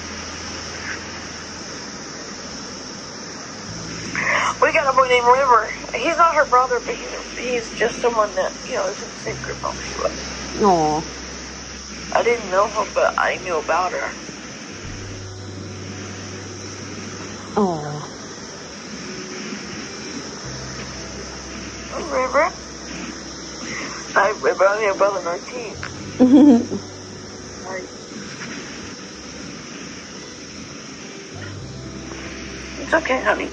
We 4.62 4.72
got 4.72 4.92
a 4.92 4.96
boy 4.96 5.06
named 5.08 5.26
River. 5.26 5.70
He's 5.94 6.16
not 6.16 6.34
her 6.34 6.48
brother, 6.48 6.80
but 6.84 6.94
he's, 6.96 7.12
he's 7.38 7.72
just 7.72 8.00
someone 8.00 8.34
that, 8.36 8.52
you 8.66 8.76
know, 8.76 8.88
is 8.88 9.02
in 9.02 9.10
the 9.10 9.18
same 9.18 9.40
group 9.40 9.60
home 9.62 9.78
she 9.80 9.96
was. 9.96 10.34
No. 10.54 11.06
I 12.12 12.22
didn't 12.22 12.50
know 12.50 12.70
her, 12.70 12.84
but 12.94 13.14
I 13.18 13.36
knew 13.38 13.58
about 13.58 13.92
her. 13.92 14.12
Oh, 17.56 18.02
River? 22.06 22.50
I 24.16 24.34
River, 24.40 24.68
I'm 24.68 24.82
your 24.82 24.96
brother, 24.96 25.22
Martine. 25.22 25.78
right. 27.64 27.90
It's 32.78 32.94
okay, 32.94 33.22
honey. 33.24 33.52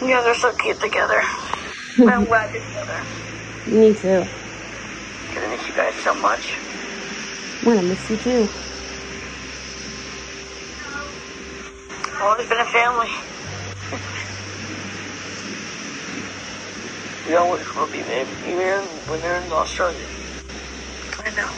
You 0.00 0.08
guys 0.08 0.24
are 0.26 0.34
so 0.34 0.52
cute 0.54 0.80
together. 0.80 1.20
I'm 1.98 2.24
glad 2.24 2.54
you're 2.54 2.64
together. 2.64 3.04
Me 3.66 3.92
too. 3.92 4.24
I 5.36 5.48
miss 5.50 5.68
you 5.68 5.74
guys 5.74 5.94
so 5.96 6.14
much. 6.14 6.56
I'm 7.62 7.68
gonna 7.68 7.82
miss 7.82 8.08
you 8.08 8.16
too. 8.16 8.48
Always 12.22 12.48
been 12.48 12.60
a 12.60 12.64
family. 12.64 13.08
we 17.28 17.34
always 17.36 17.66
will 17.74 17.86
be, 17.88 18.02
babe. 18.02 18.26
Even 18.46 18.84
when 19.06 19.20
they're 19.20 19.42
in 19.42 19.52
Australia. 19.52 20.06
I 21.18 21.30
know. 21.30 21.50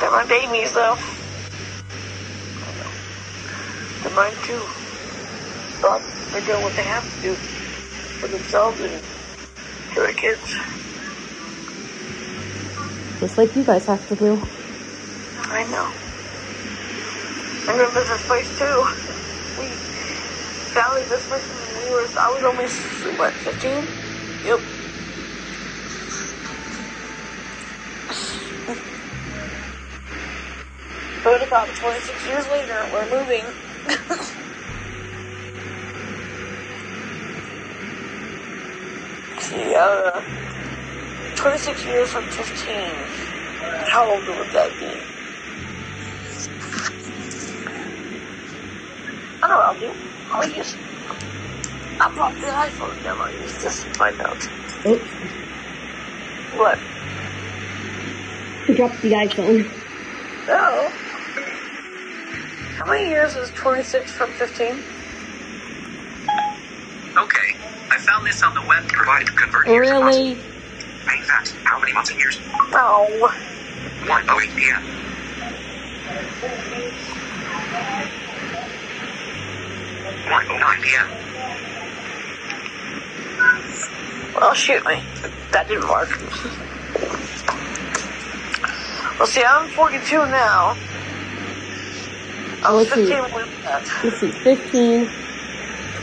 They're 0.00 0.10
my 0.10 0.24
babies, 0.26 0.72
though. 0.74 0.96
I 2.62 2.72
know. 2.78 2.90
They're 4.02 4.12
mine, 4.12 4.34
too. 4.42 4.66
But 5.80 6.17
they're 6.32 6.42
doing 6.42 6.62
what 6.62 6.76
they 6.76 6.84
have 6.84 7.08
to 7.10 7.18
do 7.20 7.38
for 8.20 8.28
themselves 8.28 8.80
and 8.80 9.02
for 9.94 10.04
their 10.04 10.14
kids. 10.14 10.54
Just 13.20 13.38
like 13.38 13.56
you 13.56 13.64
guys 13.64 13.86
have 13.86 14.06
to 14.08 14.16
do. 14.16 14.42
I 15.36 15.64
know. 15.64 15.92
I'm 17.68 17.78
gonna 17.78 17.94
miss 17.94 18.08
this 18.08 18.24
place 18.26 18.50
too. 18.58 18.84
We 19.58 19.80
Sally 20.74 21.04
this 21.08 21.26
place 21.26 21.48
when 21.48 21.76
we 21.84 21.90
were 21.90 22.06
I 22.20 22.30
was 22.30 22.44
only 22.44 22.66
what, 23.16 23.40
fifteen? 23.40 23.88
Yep. 24.44 24.60
But 31.24 31.42
about 31.46 31.76
twenty 31.76 32.00
six 32.00 32.26
years 32.26 32.46
later 32.48 32.88
we're 32.92 33.10
moving. 33.10 33.54
uh 39.74 40.22
twenty 41.36 41.58
six 41.58 41.84
years 41.84 42.10
from 42.12 42.28
fifteen. 42.28 42.94
How 43.88 44.10
old 44.10 44.26
would 44.26 44.50
that 44.52 44.78
be? 44.78 44.86
I 49.42 49.48
don't 49.48 49.50
know 49.50 49.56
what 49.56 49.66
I'll 49.66 49.78
do. 49.80 49.94
I'll 50.30 50.48
use. 50.48 50.76
I'll 52.00 52.10
pop 52.10 52.34
the 52.34 52.46
iPhone 52.46 53.02
down. 53.02 53.20
I'll 53.20 53.32
use 53.32 53.62
this 53.62 53.82
to 53.84 53.90
find 53.94 54.20
out. 54.20 54.48
Oops. 54.86 55.10
What? 56.56 56.78
Drop 58.76 58.92
the 59.00 59.12
iPhone. 59.12 59.70
Oh. 60.48 60.92
How 62.78 62.86
many 62.86 63.08
years 63.08 63.36
is 63.36 63.50
26 63.50 64.12
from 64.12 64.30
15? 64.32 64.84
Okay, 67.18 67.56
I 67.98 68.00
found 68.00 68.24
this 68.24 68.44
on 68.44 68.54
the 68.54 68.62
web. 68.62 68.86
Provide 68.86 69.26
convert 69.26 69.66
years. 69.66 69.90
Really? 69.90 70.34
Main 71.04 71.22
fact, 71.24 71.50
how 71.64 71.80
many 71.80 71.92
months 71.92 72.10
and 72.10 72.20
years? 72.20 72.38
Oh. 72.72 73.34
1.08 74.04 74.56
p.m. 74.56 74.84
One 80.30 80.46
oh 80.48 80.58
nine 80.58 80.80
p.m. 80.80 81.08
Well, 84.36 84.54
shoot 84.54 84.86
me. 84.86 85.02
That 85.50 85.66
didn't 85.66 85.88
work. 85.88 86.08
well, 89.18 89.26
see, 89.26 89.42
I'm 89.42 89.68
42 89.70 90.18
now. 90.18 90.76
I 92.62 92.72
was 92.72 92.88
Let's 92.90 92.94
see. 92.94 93.06
15 93.06 93.32
when 93.32 93.48
that. 93.64 93.90
Let's 94.04 94.20
see, 94.20 94.30
15, 94.30 95.10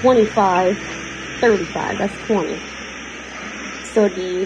25, 0.01 0.94
35. 1.39 1.97
That's 1.97 2.27
20. 2.27 2.59
So 3.93 4.05
it'd 4.05 4.15
be 4.15 4.45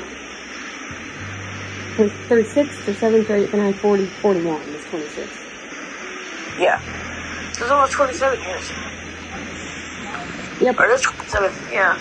36, 2.28 2.76
37, 2.86 3.26
38, 3.26 3.50
39, 3.50 3.74
40, 3.74 4.06
41 4.06 4.62
is 4.62 4.86
26. 4.86 5.28
Yeah. 6.60 6.82
It's 7.50 7.62
almost 7.62 7.92
27 7.94 8.42
years. 8.42 8.72
Yep. 10.62 10.80
Or 10.80 10.86
it's 10.92 11.02
27, 11.04 11.74
yeah. 11.74 12.00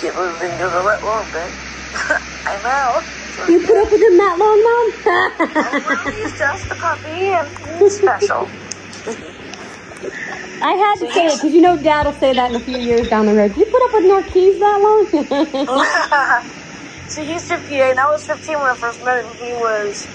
Get 0.00 0.14
moving 0.14 0.50
to 0.58 0.68
the 0.68 0.82
right 0.84 1.02
one, 1.02 1.32
man. 1.32 1.50
I'm 2.46 2.66
out. 2.66 3.04
You 3.48 3.60
put 3.60 3.76
up 3.76 3.90
with 3.90 4.00
him 4.00 4.16
that 4.18 4.36
long, 4.38 4.62
Mom? 4.62 6.12
He's 6.14 6.38
just 6.38 6.70
a 6.70 6.74
puppy 6.74 7.08
and 7.08 7.48
he's 7.78 7.96
special. 7.96 8.48
I 10.60 10.72
had 10.74 10.96
to 11.06 11.12
say 11.12 11.32
it 11.32 11.36
because 11.36 11.54
you 11.54 11.60
know 11.62 11.80
Dad 11.82 12.06
will 12.06 12.14
say 12.14 12.34
that 12.34 12.50
in 12.50 12.56
a 12.56 12.60
few 12.64 12.78
years 12.80 13.08
down 13.08 13.26
the 13.26 13.34
road. 13.34 13.56
You 13.56 13.66
put 13.66 13.82
up 13.84 13.90
with 13.94 14.04
Narquise 14.04 14.58
that 14.60 14.80
long? 14.82 15.08
so 17.08 17.22
he's 17.24 17.48
58, 17.48 17.92
and 17.92 18.00
I 18.00 18.06
was 18.10 18.26
15 18.26 18.58
when 18.58 18.68
I 18.68 18.76
first 18.76 19.02
met 19.04 19.24
him. 19.24 19.34
He 19.36 19.54
was, 19.54 20.08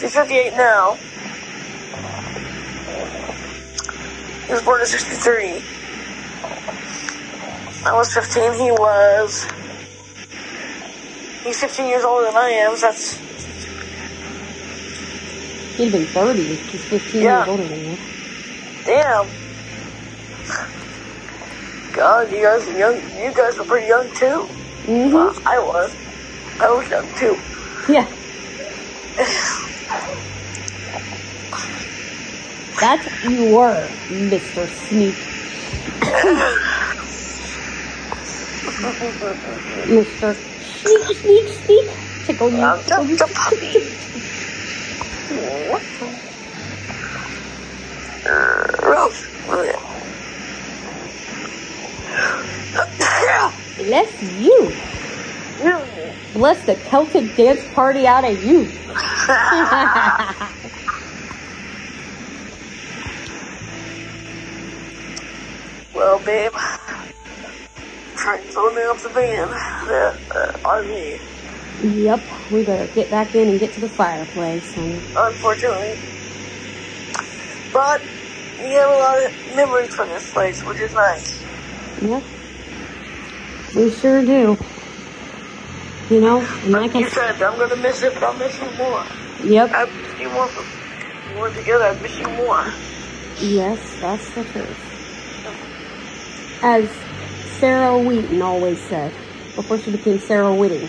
he's 0.00 0.14
58 0.14 0.54
now. 0.54 0.98
He 4.46 4.52
was 4.52 4.62
born 4.62 4.80
in 4.80 4.86
63. 4.86 5.62
I 7.86 7.94
was 7.94 8.12
15, 8.14 8.54
he 8.54 8.72
was, 8.72 9.48
he's 11.44 11.60
15 11.60 11.88
years 11.88 12.04
older 12.04 12.26
than 12.26 12.36
I 12.36 12.50
am, 12.50 12.76
so 12.76 12.86
that's, 12.88 13.22
He'd 15.76 15.92
been 15.92 16.08
30. 16.08 16.62
He's 16.72 16.86
15 16.86 17.26
Yeah. 17.26 17.30
years 17.30 17.48
older 17.48 17.68
than 17.68 17.84
you. 17.86 18.00
Damn. 18.86 19.26
God, 21.92 22.30
you 22.30 22.42
guys 22.42 22.68
are 22.68 22.78
young, 22.78 22.94
you 23.18 23.32
guys 23.34 23.58
were 23.58 23.64
pretty 23.64 23.88
young 23.88 24.08
too. 24.10 24.46
Mm-hmm. 24.86 25.12
Well, 25.12 25.34
I 25.44 25.58
was. 25.58 25.94
I 26.60 26.70
was 26.70 26.88
young 26.88 27.06
too. 27.16 27.36
Yeah. 27.92 28.06
That's 32.80 33.24
you 33.24 33.56
were, 33.56 33.88
Mr. 34.08 34.68
Sneak. 34.68 35.14
Mr. 39.86 40.34
Sneak, 40.82 41.16
sneak, 41.16 41.48
sneak. 41.64 41.86
Tickle 42.26 42.50
you. 42.50 42.82
Tickle 42.84 43.06
you. 43.06 43.16
a 46.12 46.22
What? 48.86 49.12
Bless 53.78 54.22
you. 54.38 54.72
Bless 56.32 56.64
the 56.66 56.76
Celtic 56.76 57.34
dance 57.34 57.66
party 57.74 58.06
out 58.06 58.24
of 58.24 58.44
you. 58.44 58.70
well, 65.94 66.20
babe, 66.20 66.52
trying 68.16 68.42
to 68.42 68.48
throw 68.52 68.72
me 68.72 68.82
off 68.82 69.02
the 69.02 69.08
van, 69.08 69.48
the 69.86 70.16
uh, 70.30 70.52
RV. 70.58 71.20
yep, 71.82 72.20
we 72.52 72.64
better 72.64 72.86
get 72.94 73.10
back 73.10 73.34
in 73.34 73.48
and 73.48 73.58
get 73.58 73.72
to 73.72 73.80
the 73.80 73.88
fireplace. 73.88 74.76
And 74.76 75.00
Unfortunately, 75.16 75.98
but 77.72 78.00
we 78.58 78.72
have 78.72 78.90
a 78.90 78.98
lot 78.98 79.24
of 79.24 79.32
memories 79.56 79.94
from 79.94 80.08
this 80.08 80.32
place, 80.32 80.62
which 80.64 80.80
is 80.80 80.94
nice. 80.94 81.42
yep, 82.00 82.22
we 83.74 83.90
sure 83.90 84.22
do. 84.24 84.56
You 86.08 86.20
know, 86.20 86.40
and 86.40 86.70
like 86.72 86.94
Like 86.94 86.94
I 86.94 86.98
you 87.00 87.08
said, 87.08 87.42
I'm 87.42 87.58
gonna 87.58 87.76
miss 87.76 88.02
it, 88.02 88.14
but 88.14 88.22
I'll 88.22 88.34
miss 88.34 88.58
you 88.60 88.70
more. 88.78 89.04
yep, 89.42 89.70
I 89.74 89.84
miss 89.86 90.20
you 90.20 90.30
more. 90.30 90.48
From, 90.48 91.38
we're 91.38 91.52
together. 91.54 91.84
I 91.84 92.00
miss 92.00 92.18
you 92.18 92.28
more. 92.28 92.72
yes, 93.40 93.96
that's 94.00 94.30
the 94.34 94.44
truth. 94.44 94.78
As 96.62 96.90
Sarah 97.58 97.98
Wheaton 97.98 98.40
always 98.42 98.80
said 98.88 99.12
before 99.54 99.78
she 99.78 99.90
became 99.90 100.18
Sarah 100.18 100.54
Whitting, 100.54 100.88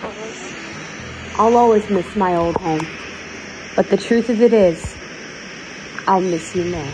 mm-hmm. 0.00 1.40
I'll 1.40 1.56
always 1.56 1.88
miss 1.90 2.14
my 2.16 2.34
old 2.36 2.56
home. 2.56 2.86
But 3.74 3.90
the 3.90 3.96
truth 3.96 4.28
of 4.30 4.40
it 4.42 4.52
is, 4.52 4.95
I'll 6.06 6.20
miss 6.20 6.54
you 6.54 6.64
more. 6.64 6.92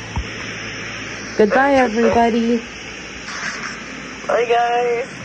Goodbye, 1.39 1.75
everybody. 1.75 2.59
Bye, 4.29 4.47
guys. 4.49 5.22